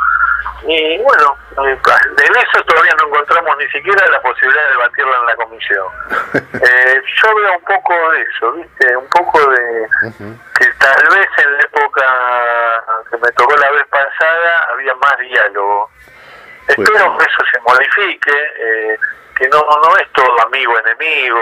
y 0.63 0.97
bueno, 0.99 1.37
en 1.65 2.35
eso 2.37 2.63
todavía 2.67 2.93
no 2.99 3.07
encontramos 3.07 3.57
ni 3.57 3.67
siquiera 3.69 4.05
la 4.07 4.21
posibilidad 4.21 4.63
de 4.63 4.71
debatirla 4.71 5.17
en 5.17 5.25
la 5.25 5.35
comisión. 5.35 5.87
Eh, 6.63 7.01
yo 7.23 7.35
veo 7.35 7.53
un 7.53 7.63
poco 7.63 7.93
de 8.11 8.21
eso, 8.21 8.51
¿viste? 8.51 8.95
Un 8.95 9.09
poco 9.09 9.39
de 9.49 9.87
que 10.59 10.65
tal 10.77 11.07
vez 11.09 11.27
en 11.37 11.53
la 11.53 11.59
época 11.59 12.83
que 13.09 13.17
me 13.17 13.31
tocó 13.31 13.55
la 13.55 13.71
vez 13.71 13.83
pasada 13.87 14.67
había 14.71 14.93
más 14.93 15.17
diálogo. 15.17 15.89
Espero 16.67 17.17
que 17.17 17.25
eso 17.25 17.43
se 17.51 17.59
modifique, 17.61 18.31
eh, 18.59 18.99
que 19.41 19.49
no 19.49 19.57
no 19.57 19.97
es 19.97 20.07
todo 20.13 20.45
amigo 20.45 20.77
enemigo. 20.77 21.39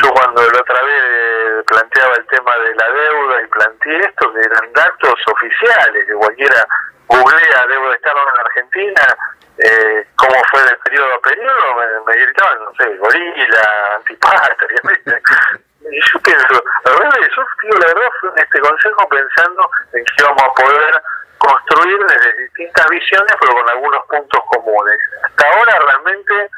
Yo 0.00 0.10
cuando 0.14 0.40
la 0.40 0.58
otra 0.58 0.82
vez 0.82 1.64
planteaba 1.66 2.14
el 2.16 2.26
tema 2.28 2.56
de 2.56 2.74
la 2.74 2.90
deuda 2.90 3.42
y 3.42 3.46
planteé 3.48 3.98
esto, 3.98 4.32
que 4.32 4.40
eran 4.40 4.72
datos 4.72 5.14
oficiales, 5.26 6.06
que 6.06 6.14
cualquiera 6.14 6.66
googlea 7.08 7.66
debo 7.68 7.90
de 7.90 7.96
estar 7.96 8.16
en 8.16 8.40
Argentina, 8.40 9.16
eh, 9.58 10.06
cómo 10.16 10.34
fue 10.50 10.62
de 10.62 10.76
periodo 10.84 11.12
a 11.12 11.20
periodo, 11.20 11.74
me, 11.76 12.12
me 12.12 12.24
gritaban, 12.24 12.58
no 12.64 12.72
sé, 12.78 12.96
gorila, 12.96 13.96
antipatria, 13.96 14.80
Y 15.88 16.00
yo 16.00 16.18
pienso, 16.20 16.64
la 16.84 16.90
verdad, 16.90 17.20
yo 17.36 17.44
digo 17.62 17.78
la 17.78 17.86
verdad, 17.86 18.10
fue 18.20 18.30
en 18.30 18.38
este 18.38 18.60
consejo 18.60 19.08
pensando 19.08 19.70
en 19.92 20.04
que 20.04 20.12
íbamos 20.18 20.42
a 20.42 20.54
poder 20.54 21.02
construir 21.38 21.98
desde 22.08 22.42
distintas 22.42 22.86
visiones, 22.88 23.36
pero 23.38 23.52
con 23.52 23.68
algunos 23.68 24.04
puntos 24.06 24.40
comunes. 24.48 24.98
Hasta 25.22 25.46
ahora 25.52 25.78
realmente 25.78 26.50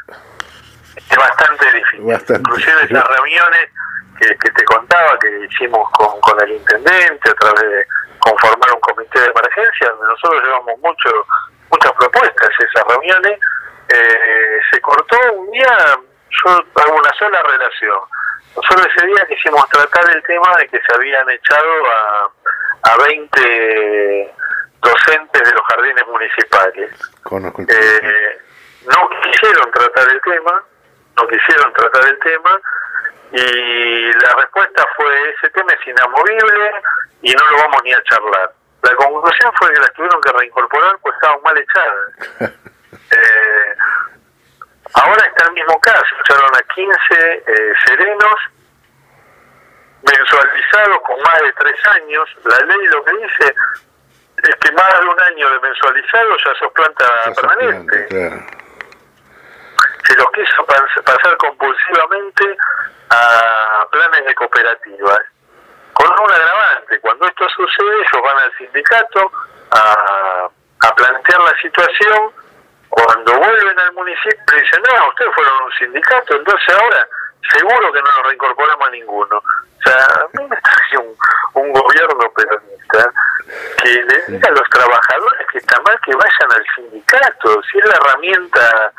es 0.99 1.17
bastante 1.17 1.73
difícil. 1.73 2.37
Inclusive 2.41 2.85
esas 2.85 3.09
reuniones 3.09 3.71
que, 4.21 4.37
que, 4.37 4.51
te 4.51 4.65
contaba 4.65 5.19
que 5.19 5.47
hicimos 5.51 5.89
con, 5.93 6.21
con 6.21 6.41
el 6.43 6.53
intendente 6.53 7.31
a 7.31 7.35
través 7.35 7.63
de 7.63 7.87
conformar 8.19 8.73
un 8.73 8.81
comité 8.81 9.21
de 9.21 9.27
emergencia, 9.27 9.91
donde 9.91 10.07
nosotros 10.09 10.43
llevamos 10.43 10.79
mucho, 10.81 11.11
muchas 11.71 11.93
propuestas 11.93 12.49
esas 12.59 12.85
reuniones, 12.87 13.39
eh, 13.89 14.59
se 14.71 14.81
cortó 14.81 15.17
un 15.35 15.51
día, 15.51 15.97
yo 16.31 16.51
hago 16.51 16.97
una 16.97 17.13
sola 17.19 17.43
relación. 17.43 17.99
Nosotros 18.57 18.89
ese 18.97 19.07
día 19.07 19.27
quisimos 19.29 19.69
tratar 19.69 20.11
el 20.15 20.23
tema 20.25 20.57
de 20.59 20.69
que 20.69 20.79
se 20.79 20.95
habían 20.95 21.29
echado 21.31 21.73
a, 21.87 22.31
a 22.83 22.97
20 23.07 24.35
docentes 24.83 25.43
de 25.43 25.53
los 25.53 25.63
jardines 25.69 26.07
municipales. 26.07 26.91
Eh, 27.69 28.39
no 28.87 29.09
quisieron 29.23 29.71
tratar 29.71 30.09
el 30.09 30.21
tema, 30.23 30.65
no 31.19 31.27
quisieron 31.29 31.73
tratar 31.73 32.07
el 32.07 32.19
tema, 32.21 32.61
y 33.33 34.13
la 34.13 34.35
respuesta 34.37 34.87
fue 34.97 35.31
ese 35.31 35.51
tema 35.51 35.73
es 35.73 35.87
inamovible 35.87 36.73
y 37.23 37.33
no 37.33 37.51
lo 37.51 37.59
vamos 37.59 37.83
ni 37.85 37.93
a 37.93 38.03
charlar. 38.05 38.53
La 38.83 38.95
conclusión 38.95 39.53
fue 39.59 39.73
que 39.73 39.81
las 39.81 39.93
tuvieron 39.93 40.21
que 40.23 40.33
reincorporar 40.33 40.97
pues 41.03 41.15
estaban 41.17 41.43
mal 41.43 41.59
echadas. 41.59 42.09
eh, 43.11 43.77
ahora 44.95 45.27
está 45.27 45.49
el 45.49 45.53
mismo 45.53 45.79
caso, 45.81 46.07
echaron 46.25 46.57
a 46.57 46.75
15 46.75 46.95
eh, 47.13 47.73
serenos 47.85 48.35
mensualizados 50.03 50.99
con 51.07 51.21
más 51.21 51.43
de 51.43 51.53
tres 51.53 51.87
años. 51.87 52.37
La 52.45 52.59
ley 52.61 52.87
lo 52.87 53.05
que 53.05 53.13
dice 53.13 53.55
es 54.45 54.55
que 54.57 54.73
más 54.73 55.01
de 55.01 55.07
un 55.07 55.21
año 55.21 55.51
de 55.51 55.61
mensualizado 55.61 56.37
ya 56.45 56.55
sos 56.55 56.73
planta 56.73 57.05
permanente 57.35 58.59
se 60.07 60.15
los 60.17 60.27
quiso 60.33 60.65
pasar 61.05 61.37
compulsivamente 61.37 62.57
a 63.11 63.87
planes 63.91 64.25
de 64.25 64.35
cooperativas. 64.35 65.21
Con 65.93 66.07
un 66.07 66.33
agravante, 66.33 67.01
cuando 67.01 67.27
esto 67.27 67.49
sucede, 67.49 67.97
ellos 67.97 68.23
van 68.23 68.39
al 68.39 68.57
sindicato 68.57 69.33
a, 69.71 70.49
a 70.81 70.95
plantear 70.95 71.41
la 71.41 71.61
situación. 71.61 72.33
Cuando 72.89 73.39
vuelven 73.39 73.79
al 73.81 73.93
municipio, 73.93 74.55
dicen: 74.55 74.83
No, 74.89 75.09
ustedes 75.09 75.35
fueron 75.35 75.65
un 75.65 75.73
sindicato, 75.73 76.37
entonces 76.37 76.75
ahora 76.75 77.07
seguro 77.53 77.93
que 77.93 78.03
no 78.03 78.09
nos 78.17 78.27
reincorporamos 78.27 78.89
a 78.89 78.91
ninguno. 78.91 79.37
O 79.39 79.83
sea, 79.83 80.05
a 80.05 80.27
mí 80.33 80.45
me 80.49 80.57
parece 80.57 80.99
un, 80.99 81.17
un 81.55 81.73
decir 83.49 84.47
a 84.47 84.51
los 84.51 84.69
trabajadores 84.71 85.47
que 85.53 85.59
está 85.59 85.81
mal 85.83 85.99
que 86.05 86.15
vayan 86.15 86.53
al 86.53 86.65
sindicato, 86.75 87.63
si 87.71 87.79
es 87.79 87.85
la 87.87 87.95
herramienta 87.95 88.93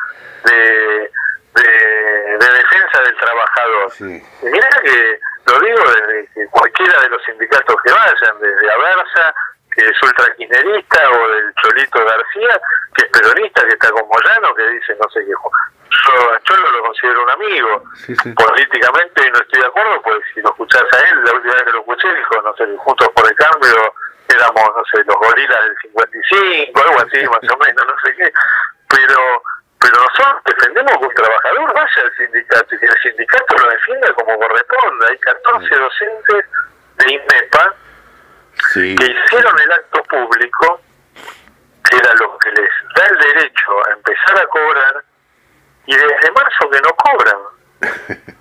de, 0.45 1.11
de, 1.55 2.37
defensa 2.37 3.01
del 3.03 3.17
trabajador. 3.17 3.91
Y 3.99 4.45
mira 4.45 4.69
que 4.83 5.19
lo 5.45 5.59
digo 5.59 5.83
desde 5.91 6.47
cualquiera 6.49 7.01
de 7.01 7.09
los 7.09 7.23
sindicatos 7.23 7.75
que 7.83 7.91
vayan, 7.91 8.39
desde 8.39 8.71
Aversa, 8.71 9.33
que 9.71 9.81
es 9.81 10.03
ultraquinerista, 10.03 11.09
o 11.11 11.27
del 11.29 11.53
Cholito 11.55 12.05
García, 12.05 12.61
que 12.95 13.05
es 13.05 13.11
peronista, 13.11 13.65
que 13.65 13.73
está 13.73 13.91
con 13.91 14.07
Moyano, 14.07 14.55
que 14.55 14.67
dice 14.69 14.95
no 14.99 15.09
sé 15.09 15.21
qué. 15.25 15.31
Yo 15.31 16.33
a 16.33 16.39
Cholo 16.41 16.71
lo 16.71 16.83
considero 16.83 17.23
un 17.23 17.29
amigo. 17.31 17.83
Políticamente 18.35 19.31
no 19.31 19.39
estoy 19.39 19.61
de 19.61 19.67
acuerdo, 19.67 20.01
pues 20.01 20.21
si 20.33 20.41
lo 20.41 20.49
escuchás 20.49 20.83
a 20.83 21.09
él, 21.09 21.23
la 21.23 21.33
última 21.33 21.53
vez 21.53 21.63
que 21.63 21.71
lo 21.71 21.79
escuché 21.79 22.13
dijo, 22.13 22.41
no 22.41 22.55
sé, 22.55 22.65
juntos 22.77 23.09
por 23.09 23.27
el 23.27 23.35
cambio 23.35 23.93
éramos, 24.29 24.69
no 24.75 24.83
sé, 24.91 25.03
los 25.05 25.17
gorilas 25.17 25.63
del 25.63 25.75
55, 25.81 26.81
algo 26.81 26.99
así, 27.01 27.23
más 27.25 27.53
o 27.53 27.57
menos, 27.57 27.85
no 27.85 27.95
sé 28.03 28.15
qué. 28.15 28.31
Pero 28.89 29.43
pero 29.79 29.95
nosotros 29.95 30.43
defendemos 30.45 30.97
que 30.97 31.05
un 31.05 31.15
trabajador 31.15 31.73
vaya 31.73 32.01
al 32.03 32.15
sindicato 32.17 32.75
y 32.75 32.79
que 32.79 32.85
el 32.85 33.01
sindicato 33.01 33.55
lo 33.57 33.69
defienda 33.69 34.13
como 34.13 34.37
corresponde. 34.37 35.05
Hay 35.09 35.17
14 35.19 35.75
docentes 35.75 36.45
de 36.97 37.13
INMEPA 37.13 37.75
que 38.73 38.81
hicieron 38.81 39.59
el 39.59 39.71
acto 39.71 40.03
público, 40.03 40.81
que 41.89 41.95
era 41.95 42.13
lo 42.15 42.37
que 42.39 42.51
les 42.51 42.69
da 42.95 43.05
el 43.05 43.17
derecho 43.19 43.87
a 43.87 43.93
empezar 43.93 44.39
a 44.39 44.47
cobrar, 44.47 45.03
y 45.85 45.95
desde 45.95 46.31
marzo 46.31 46.69
que 46.69 46.81
no 46.81 46.89
cobran. 46.91 47.37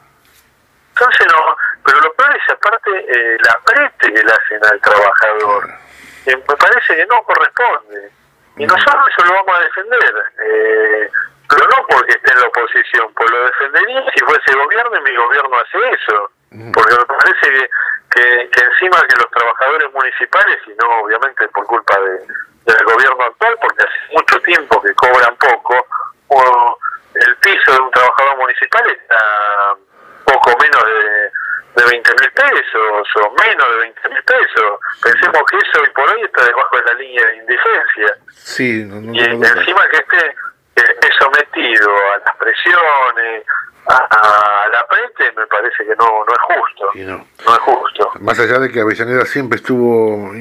Entonces, 0.91 1.27
no, 1.31 1.57
pero 1.89 2.01
lo 2.03 2.13
peor 2.13 2.37
es 2.37 2.53
aparte 2.53 2.91
eh, 3.09 3.39
la 3.41 3.59
preste 3.65 4.13
que 4.13 4.23
le 4.23 4.31
hacen 4.31 4.61
al 4.71 4.79
trabajador. 4.83 5.69
me 6.27 6.37
parece 6.37 6.97
que 6.97 7.07
no 7.07 7.23
corresponde. 7.23 8.11
Y 8.59 8.67
nosotros 8.67 9.07
eso 9.09 9.27
lo 9.27 9.35
vamos 9.37 9.57
a 9.57 9.63
defender. 9.63 10.15
Eh, 10.45 11.11
pero 11.49 11.67
no 11.67 11.87
porque 11.89 12.13
esté 12.13 12.31
en 12.31 12.41
la 12.41 12.47
oposición, 12.47 13.15
pues 13.15 13.31
lo 13.31 13.43
defendería 13.47 14.05
si 14.15 14.21
fuese 14.21 14.55
gobierno 14.55 14.97
y 14.99 15.01
mi 15.01 15.17
gobierno 15.17 15.57
hace 15.57 15.79
eso. 15.79 16.31
Porque 16.75 16.93
me 16.93 17.07
parece 17.07 17.71
que, 18.11 18.51
que, 18.51 18.61
encima 18.61 19.01
que 19.09 19.17
los 19.17 19.31
trabajadores 19.31 19.91
municipales, 19.95 20.59
y 20.67 20.75
no 20.75 20.91
obviamente 21.05 21.49
por 21.49 21.65
culpa 21.65 21.99
de, 22.01 22.19
del 22.71 22.85
gobierno 22.85 23.25
actual, 23.25 23.57
porque 23.63 23.83
hace 23.83 24.13
mucho 24.13 24.39
tiempo 24.43 24.83
que 24.83 24.93
cobran 24.95 25.35
poco, 25.37 25.87
o 26.29 26.79
el 27.15 27.37
piso 27.37 27.73
de 27.73 27.81
un 27.81 27.91
trabajador 27.93 28.37
municipal 28.37 28.91
está 28.91 29.75
poco 30.25 30.51
menos 30.61 30.85
de 30.85 31.33
de 31.79 31.85
20 31.85 32.11
mil 32.21 32.31
pesos 32.33 33.09
o 33.23 33.31
menos 33.43 33.71
de 33.71 33.79
20 33.79 34.09
mil 34.09 34.23
pesos. 34.25 34.81
Pensemos 35.03 35.43
que 35.51 35.57
eso 35.57 35.83
hoy 35.83 35.91
por 35.95 36.11
hoy 36.11 36.23
está 36.23 36.45
debajo 36.45 36.77
de 36.77 36.83
la 36.85 36.95
línea 36.95 37.27
de 37.27 37.37
indigencia. 37.37 38.19
Sí, 38.33 38.89
y 39.13 39.21
encima 39.21 39.89
que 39.89 39.97
esté 39.97 40.35
es 40.77 41.15
sometido 41.19 41.91
a 42.13 42.19
las 42.19 42.37
presiones, 42.37 43.45
a, 43.87 44.67
la 44.71 44.87
frente, 44.89 45.33
me 45.37 45.47
parece 45.47 45.85
que 45.85 45.95
no, 45.97 46.25
no 46.25 46.33
es 46.33 46.41
justo. 46.41 46.91
no. 46.95 47.53
es 47.55 47.59
justo. 47.61 48.13
Más 48.21 48.39
allá 48.39 48.59
de 48.59 48.71
que 48.71 48.81
Avellaneda 48.81 49.25
siempre 49.25 49.57
estuvo 49.57 50.33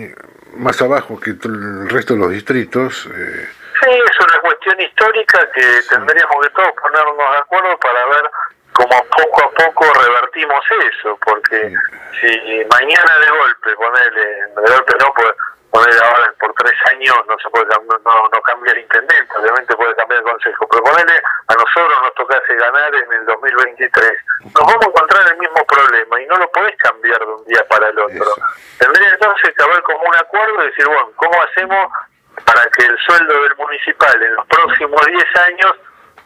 más 0.58 0.82
abajo 0.82 1.20
que 1.20 1.32
el 1.32 1.90
resto 1.90 2.14
de 2.14 2.20
los 2.20 2.32
distritos. 2.32 3.08
Eh... 3.14 3.50
Sí, 3.84 3.90
es 3.90 4.28
una 4.28 4.40
cuestión 4.40 4.80
histórica 4.82 5.40
que 5.54 5.82
tendríamos 5.90 6.36
que 6.42 6.50
todos 6.50 6.72
ponernos 6.82 7.18
de 7.18 7.38
acuerdo 7.38 7.78
para 7.80 8.06
ver 8.08 8.32
cómo 8.78 9.04
poco 9.10 9.42
a 9.42 9.50
poco 9.52 9.86
revertimos 9.92 10.62
eso, 10.86 11.18
porque 11.26 11.74
si 12.22 12.66
mañana 12.70 13.20
de 13.20 13.30
golpe, 13.30 13.76
ponerle, 13.76 14.26
de 14.54 14.72
golpe 14.72 14.94
no, 15.00 15.14
pues 15.16 15.34
poner 15.72 16.04
ahora 16.04 16.32
por 16.40 16.54
tres 16.54 16.78
años 16.92 17.18
no 17.28 17.36
se 17.42 17.50
puede 17.50 17.66
no, 17.66 18.30
no 18.32 18.42
cambia 18.42 18.74
el 18.74 18.80
intendente, 18.80 19.34
obviamente 19.36 19.76
puede 19.76 19.96
cambiar 19.96 20.20
el 20.20 20.30
consejo, 20.30 20.68
pero 20.70 20.84
ponerle 20.84 21.22
a 21.48 21.54
nosotros 21.54 21.98
nos 22.04 22.14
tocase 22.14 22.56
ganar 22.56 22.94
en 22.94 23.14
el 23.14 23.26
2023, 23.26 24.12
nos 24.46 24.54
vamos 24.54 24.86
a 24.86 24.90
encontrar 24.90 25.28
el 25.28 25.38
mismo 25.38 25.66
problema 25.66 26.22
y 26.22 26.26
no 26.28 26.38
lo 26.38 26.52
podés 26.52 26.78
cambiar 26.78 27.20
de 27.20 27.34
un 27.34 27.46
día 27.46 27.66
para 27.68 27.90
el 27.90 27.98
otro. 27.98 28.30
Tendría 28.78 29.10
entonces 29.10 29.54
que 29.58 29.64
haber 29.64 29.82
como 29.82 30.02
un 30.08 30.16
acuerdo 30.16 30.64
y 30.64 30.68
decir, 30.68 30.86
bueno, 30.86 31.12
¿cómo 31.16 31.42
hacemos 31.42 31.92
para 32.46 32.62
que 32.70 32.86
el 32.86 32.98
sueldo 33.00 33.42
del 33.42 33.56
municipal 33.58 34.22
en 34.22 34.36
los 34.36 34.46
próximos 34.46 35.02
10 35.04 35.36
años 35.50 35.74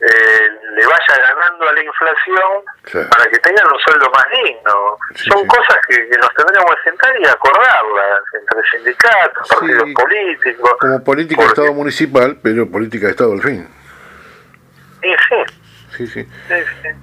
eh, 0.02 0.50
le 0.76 0.86
vaya 0.86 1.22
ganando 1.22 1.70
a 1.70 1.74
la 1.74 1.84
inflación 1.84 3.08
para 3.10 3.30
que 3.30 3.38
tengan 3.40 3.68
un 3.68 3.80
sueldo 3.80 4.10
más 4.12 4.26
digno. 4.32 4.98
Son 5.16 5.46
cosas 5.46 5.78
que, 5.88 6.10
nos 6.18 6.34
tendríamos 6.34 6.76
que 6.76 6.90
sentar 6.90 7.14
y 7.20 7.28
acordarlas 7.28 8.22
entre 8.34 8.72
sindicatos, 8.72 9.48
partidos 9.48 9.90
políticos. 9.94 10.72
Como 10.80 11.04
política 11.04 11.42
de 11.44 11.48
Estado 11.50 11.74
municipal, 11.74 12.38
pero 12.42 12.70
política 12.70 13.06
de 13.06 13.12
Estado 13.12 13.34
al 13.34 13.42
fin. 13.42 13.68
Sí, 15.02 15.16
sí. 15.30 15.36
Sí, 15.98 16.08
sí. 16.08 16.28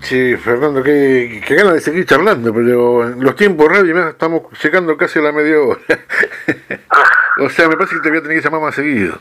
Sí, 0.01 0.37
Fernando, 0.39 0.83
qué, 0.83 1.43
qué 1.47 1.55
ganas 1.55 1.75
de 1.75 1.81
seguir 1.81 2.07
charlando, 2.07 2.53
pero 2.55 3.05
los 3.05 3.37
tiempos 3.37 3.69
radio 3.69 4.09
estamos 4.09 4.43
llegando 4.63 4.97
casi 4.97 5.19
a 5.19 5.23
la 5.23 5.33
media 5.33 5.61
hora. 5.61 5.81
o 7.39 7.51
sea, 7.51 7.69
me 7.69 7.77
parece 7.77 7.97
que 7.97 8.01
te 8.01 8.09
voy 8.09 8.19
a 8.19 8.23
tener 8.23 8.39
que 8.39 8.45
llamar 8.45 8.63
más 8.63 8.75
seguido. 8.75 9.19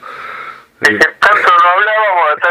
Es 0.82 0.90
que 0.90 0.98
tanto 0.98 1.48
no 1.48 1.70
hablábamos, 1.70 2.07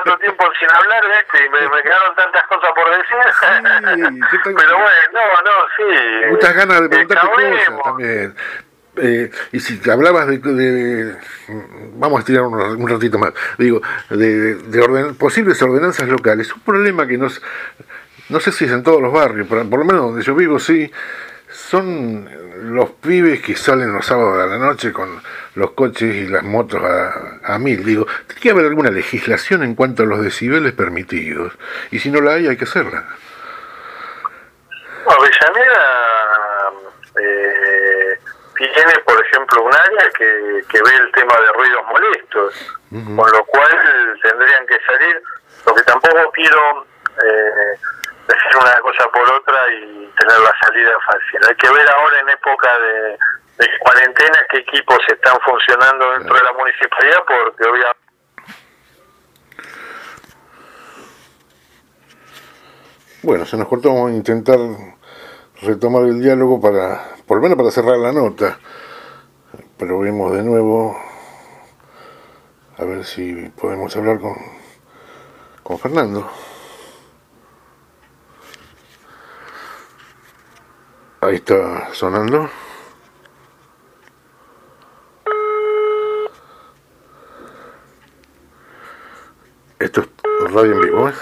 tanto 0.07 0.19
tiempo 0.21 0.45
sin 0.59 0.71
hablar, 0.71 1.03
¿viste? 1.05 1.45
Y 1.45 1.51
me, 1.51 1.77
me 1.77 1.83
quedaron 1.83 2.15
tantas 2.15 2.47
cosas 2.47 2.71
por 2.75 2.91
decir. 2.91 4.21
Sí, 4.31 4.37
Pero 4.45 4.55
bueno, 4.55 4.89
no, 5.13 5.21
no, 5.43 5.67
sí. 5.77 6.31
Muchas 6.31 6.55
ganas 6.55 6.81
de 6.83 6.89
preguntarte 6.89 7.29
cosas 7.29 7.83
también. 7.85 8.35
Eh, 8.99 9.31
y 9.53 9.61
si 9.61 9.91
hablabas 9.91 10.27
de, 10.27 10.39
de, 10.39 11.17
vamos 11.97 12.17
a 12.17 12.21
estirar 12.21 12.45
un, 12.45 12.89
ratito 12.89 13.19
más, 13.19 13.35
digo, 13.59 13.83
de, 14.09 14.55
de 14.55 15.15
posibles 15.19 15.61
ordenanzas 15.61 16.09
locales, 16.09 16.51
un 16.55 16.63
problema 16.63 17.07
que 17.07 17.19
nos, 17.19 17.43
no 18.31 18.41
sé 18.41 18.53
si 18.53 18.65
es 18.65 18.73
en 18.73 18.83
todos 18.83 19.03
los 19.03 19.13
barrios, 19.13 19.47
pero 19.51 19.69
por 19.69 19.81
lo 19.81 19.85
menos 19.85 20.03
donde 20.03 20.23
yo 20.23 20.35
vivo 20.35 20.59
sí, 20.59 20.91
son 21.51 22.27
los 22.73 22.89
pibes 22.91 23.43
que 23.43 23.55
salen 23.55 23.93
los 23.93 24.07
sábados 24.07 24.43
a 24.43 24.47
la 24.47 24.57
noche 24.57 24.95
con 24.95 25.21
los 25.57 25.73
coches 25.73 26.15
y 26.15 26.29
las 26.29 26.43
motos 26.43 26.83
a, 26.83 27.55
a 27.55 27.59
mil. 27.59 27.85
Digo, 27.85 28.07
tiene 28.27 28.41
que 28.41 28.51
haber 28.51 28.67
alguna 28.67 28.91
legislación 28.91 29.63
en 29.63 29.75
cuanto 29.75 30.05
a 30.05 30.07
los 30.07 30.23
decibeles 30.23 30.73
permitidos. 30.73 31.53
Y 31.91 31.99
si 31.99 32.11
no 32.11 32.21
la 32.21 32.35
hay, 32.35 32.47
hay 32.47 32.57
que 32.57 32.65
hacerla. 32.65 33.05
Avellaneda 35.09 36.73
eh, 37.21 38.19
tiene, 38.57 38.93
por 39.05 39.25
ejemplo, 39.25 39.63
un 39.63 39.75
área 39.75 40.11
que, 40.11 40.63
que 40.69 40.83
ve 40.83 40.97
el 40.97 41.13
tema 41.13 41.35
de 41.41 41.53
ruidos 41.53 41.87
molestos, 41.89 42.79
con 42.91 43.31
lo 43.31 43.45
cual 43.47 44.19
tendrían 44.23 44.67
que 44.67 44.79
salir. 44.87 45.23
Lo 45.67 45.75
que 45.75 45.83
tampoco 45.83 46.31
quiero 46.33 46.87
eh, 47.25 47.79
decir 48.29 48.57
una 48.61 48.79
cosa 48.81 49.09
por 49.09 49.31
otra 49.33 49.59
y 49.73 50.13
tener 50.19 50.39
la 50.41 50.53
salida 50.63 50.93
fácil. 51.07 51.41
Hay 51.49 51.55
que 51.55 51.71
ver 51.71 51.89
ahora 51.89 52.21
en 52.21 52.29
época 52.29 52.79
de 52.79 53.19
de 53.59 53.79
cuarentena 53.79 54.39
qué 54.51 54.59
equipos 54.59 54.99
están 55.09 55.39
funcionando 55.45 56.13
dentro 56.13 56.35
de 56.35 56.43
la 56.43 56.53
municipalidad 56.53 57.19
porque 57.27 57.65
obviamente 57.65 58.07
Bueno, 63.27 63.45
se 63.45 63.57
nos 63.57 63.67
cortó, 63.67 63.89
vamos 63.93 64.13
a 64.13 64.15
intentar 64.15 64.57
retomar 65.61 66.05
el 66.05 66.23
diálogo 66.23 66.61
para, 66.61 67.03
por 67.27 67.39
lo 67.39 67.43
menos 67.43 67.59
para 67.59 67.73
cerrar 67.73 67.99
la 67.99 68.13
nota. 68.13 68.57
Pero 69.77 69.99
vemos 69.99 70.33
de 70.33 70.45
nuevo, 70.45 70.97
a 72.79 72.85
ver 72.85 73.05
si 73.05 73.33
podemos 73.61 73.97
hablar 73.97 74.21
con, 74.21 74.37
con 75.65 75.77
Fernando. 75.77 76.31
Ahí 81.21 81.35
está 81.35 81.93
sonando. 81.95 82.49
Esto 89.79 90.01
es 90.01 90.53
radio 90.53 90.73
en 90.73 90.81
vivo, 90.81 91.09
¿eh? 91.09 91.13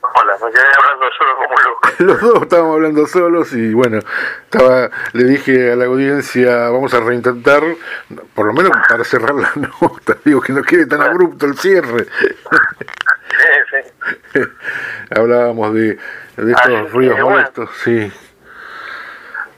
Hola, 0.00 0.36
me 0.44 0.52
quedé 0.52 0.64
hablando 0.78 1.06
solo 1.18 1.36
como 1.36 1.60
loco. 1.60 1.88
Los 1.98 2.20
dos 2.20 2.42
estábamos 2.42 2.74
hablando 2.76 3.06
solos 3.06 3.52
y 3.52 3.74
bueno, 3.74 3.98
estaba, 4.44 4.90
le 5.12 5.24
dije 5.24 5.72
a 5.72 5.76
la 5.76 5.86
audiencia, 5.86 6.70
vamos 6.70 6.94
a 6.94 7.00
reintentar, 7.00 7.62
por 8.34 8.46
lo 8.46 8.52
menos 8.52 8.70
para 8.88 9.02
cerrar 9.02 9.34
la 9.34 9.50
nota, 9.56 10.16
digo 10.24 10.40
que 10.40 10.52
no 10.52 10.62
quede 10.62 10.86
tan 10.86 11.02
abrupto 11.02 11.46
el 11.46 11.58
cierre. 11.58 12.04
Sí, 12.04 13.82
sí. 14.32 14.40
Hablábamos 15.10 15.74
de, 15.74 15.98
de 16.36 16.52
estos 16.52 16.92
ruidos 16.92 17.18
molestos, 17.18 17.70
sí. 17.82 18.12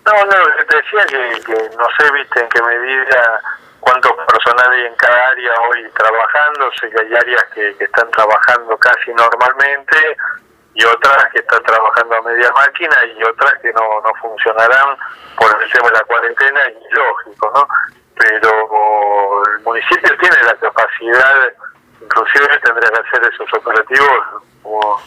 No, 0.07 0.25
no, 0.25 0.65
te 0.67 0.77
decía 0.77 1.05
que, 1.07 1.41
que 1.43 1.53
no 1.77 1.85
sé, 1.99 2.13
viste, 2.15 2.41
en 2.41 2.49
qué 2.49 2.63
medida 2.63 3.43
cuántos 3.81 4.12
personal 4.27 4.73
hay 4.73 4.87
en 4.87 4.95
cada 4.97 5.29
área 5.29 5.53
hoy 5.69 5.91
trabajando, 5.95 6.71
sé 6.81 6.91
que 6.91 7.01
hay 7.01 7.14
áreas 7.14 7.45
que, 7.55 7.77
están 7.79 8.11
trabajando 8.11 8.77
casi 8.79 9.12
normalmente 9.12 10.17
y 10.75 10.85
otras 10.85 11.27
que 11.33 11.41
están 11.41 11.62
trabajando 11.64 12.17
a 12.17 12.23
media 12.23 12.51
máquina 12.53 12.97
y 13.17 13.23
otras 13.25 13.55
que 13.61 13.73
no, 13.73 14.01
no 14.01 14.12
funcionarán 14.21 14.97
por 15.37 15.62
el 15.62 15.71
tema 15.71 15.88
de 15.88 15.95
la 15.95 16.05
cuarentena 16.05 16.61
y 16.69 16.95
lógico, 16.95 17.53
¿no? 17.55 17.69
Pero 18.14 18.69
municipio 19.64 20.17
tiene 20.19 20.37
la 20.43 20.55
capacidad, 20.55 21.53
inclusive 22.01 22.59
tendría 22.62 22.91
que 22.91 23.09
hacer 23.09 23.33
esos 23.33 23.53
operativos 23.55 24.43
como, 24.62 25.01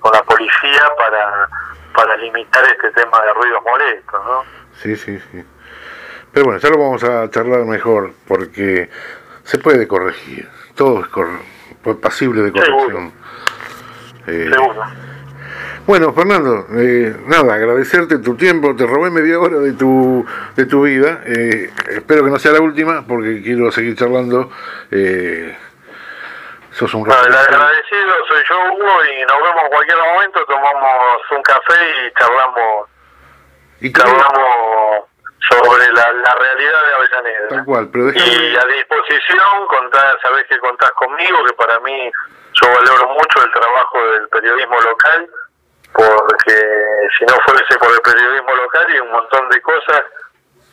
con 0.00 0.12
la 0.12 0.22
policía 0.22 0.90
para, 0.96 1.48
para 1.94 2.16
limitar 2.16 2.64
este 2.64 2.90
tema 2.92 3.22
de 3.22 3.32
ruidos 3.34 3.62
molestos, 3.64 4.24
¿no? 4.24 4.44
Sí, 4.74 4.96
sí, 4.96 5.18
sí. 5.30 5.44
Pero 6.32 6.46
bueno, 6.46 6.60
ya 6.60 6.68
lo 6.70 6.78
vamos 6.78 7.04
a 7.04 7.30
charlar 7.30 7.64
mejor 7.64 8.12
porque 8.26 8.88
se 9.44 9.58
puede 9.58 9.88
corregir. 9.88 10.48
Todo 10.74 11.00
es 11.00 11.08
cor 11.08 11.28
pasible 12.00 12.42
de 12.42 12.52
corrección. 12.52 13.12
Eh. 14.26 14.50
Bueno, 15.88 16.12
Fernando, 16.12 16.66
eh, 16.76 17.16
nada, 17.24 17.54
agradecerte 17.54 18.18
tu 18.18 18.36
tiempo, 18.36 18.76
te 18.76 18.86
robé 18.86 19.08
media 19.08 19.40
hora 19.40 19.58
de 19.58 19.72
tu, 19.72 20.22
de 20.54 20.66
tu 20.66 20.82
vida, 20.82 21.22
eh, 21.24 21.70
espero 21.88 22.22
que 22.22 22.30
no 22.30 22.38
sea 22.38 22.52
la 22.52 22.60
última 22.60 23.06
porque 23.06 23.42
quiero 23.42 23.72
seguir 23.72 23.96
charlando. 23.96 24.50
Eh, 24.90 25.56
sos 26.72 26.92
un 26.92 27.06
el 27.06 27.12
agradecido 27.12 28.12
soy 28.28 28.42
yo, 28.50 28.74
Hugo, 28.74 28.98
y 29.02 29.26
nos 29.26 29.42
vemos 29.42 29.62
en 29.64 29.70
cualquier 29.70 29.98
momento, 30.12 30.44
tomamos 30.44 31.22
un 31.34 31.42
café 31.42 31.80
y 32.06 32.12
charlamos, 32.18 32.88
y 33.80 33.90
charlamos 33.90 35.07
sobre 35.50 35.92
la, 35.92 36.12
la, 36.12 36.34
realidad 36.34 36.86
de 36.86 36.94
Avellaneda. 36.94 37.48
Tal 37.48 37.64
cual, 37.64 37.88
pero 37.92 38.10
Y 38.10 38.56
a 38.56 38.64
disposición, 38.66 39.66
contás, 39.68 40.16
sabés 40.22 40.44
que 40.46 40.58
contás 40.58 40.90
conmigo, 40.92 41.44
que 41.44 41.52
para 41.54 41.78
mí 41.80 42.10
yo 42.52 42.68
valoro 42.68 43.08
mucho 43.14 43.44
el 43.44 43.52
trabajo 43.52 44.06
del 44.12 44.28
periodismo 44.28 44.80
local 44.80 45.28
porque 45.92 46.54
si 47.18 47.24
no 47.24 47.34
fuese 47.46 47.78
por 47.78 47.90
el 47.90 48.00
periodismo 48.00 48.54
local 48.54 48.86
y 48.94 49.00
un 49.00 49.10
montón 49.10 49.48
de 49.48 49.60
cosas 49.62 50.02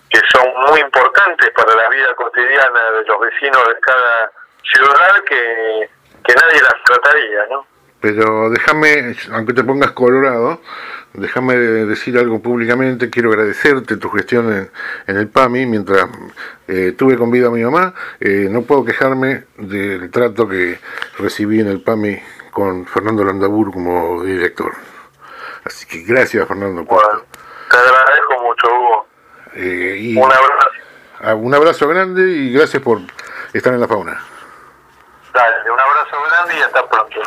que 0.10 0.20
son 0.32 0.48
muy 0.70 0.80
importantes 0.80 1.50
para 1.52 1.76
la 1.76 1.90
vida 1.90 2.14
cotidiana 2.16 2.92
de 2.92 3.04
los 3.06 3.20
vecinos 3.20 3.68
de 3.68 3.80
cada 3.80 4.32
ciudad 4.64 5.24
que, 5.28 5.90
nadie 6.36 6.62
las 6.62 6.84
trataría, 6.84 7.46
¿no? 7.50 7.66
Pero 8.06 8.52
déjame, 8.52 9.16
aunque 9.32 9.54
te 9.54 9.64
pongas 9.64 9.90
colorado, 9.94 10.62
déjame 11.14 11.56
decir 11.56 12.20
algo 12.20 12.40
públicamente, 12.40 13.10
quiero 13.10 13.32
agradecerte 13.32 13.98
tu 13.98 14.12
gestión 14.12 14.70
en, 15.08 15.18
el 15.18 15.28
PAMI, 15.28 15.66
mientras 15.66 16.08
eh, 16.68 16.94
tuve 16.96 17.18
con 17.18 17.32
vida 17.32 17.48
a 17.48 17.50
mi 17.50 17.64
mamá, 17.64 17.96
eh, 18.20 18.48
no 18.48 18.62
puedo 18.62 18.86
quejarme 18.86 19.46
del 19.58 20.12
trato 20.12 20.48
que 20.48 20.80
recibí 21.18 21.62
en 21.62 21.68
el 21.68 21.82
PAMI 21.82 22.22
con 22.52 22.86
Fernando 22.86 23.24
Landabur 23.24 23.74
como 23.74 24.22
director. 24.22 24.74
Así 25.64 25.88
que 25.88 26.04
gracias, 26.04 26.48
Fernando. 26.48 26.84
Bueno, 26.84 27.24
te 27.72 27.76
agradezco 27.76 28.44
mucho, 28.44 28.68
Hugo. 28.68 29.08
Eh, 29.56 30.14
un 30.16 30.32
abrazo. 30.32 30.70
Ah, 31.22 31.34
un 31.34 31.56
abrazo 31.56 31.88
grande 31.88 32.22
y 32.22 32.54
gracias 32.54 32.84
por 32.84 33.00
estar 33.52 33.74
en 33.74 33.80
la 33.80 33.88
fauna. 33.88 34.22
Dale, 35.34 35.72
un 35.72 35.80
abrazo 35.80 36.18
grande 36.30 36.56
y 36.56 36.62
hasta 36.62 36.88
pronto. 36.88 37.20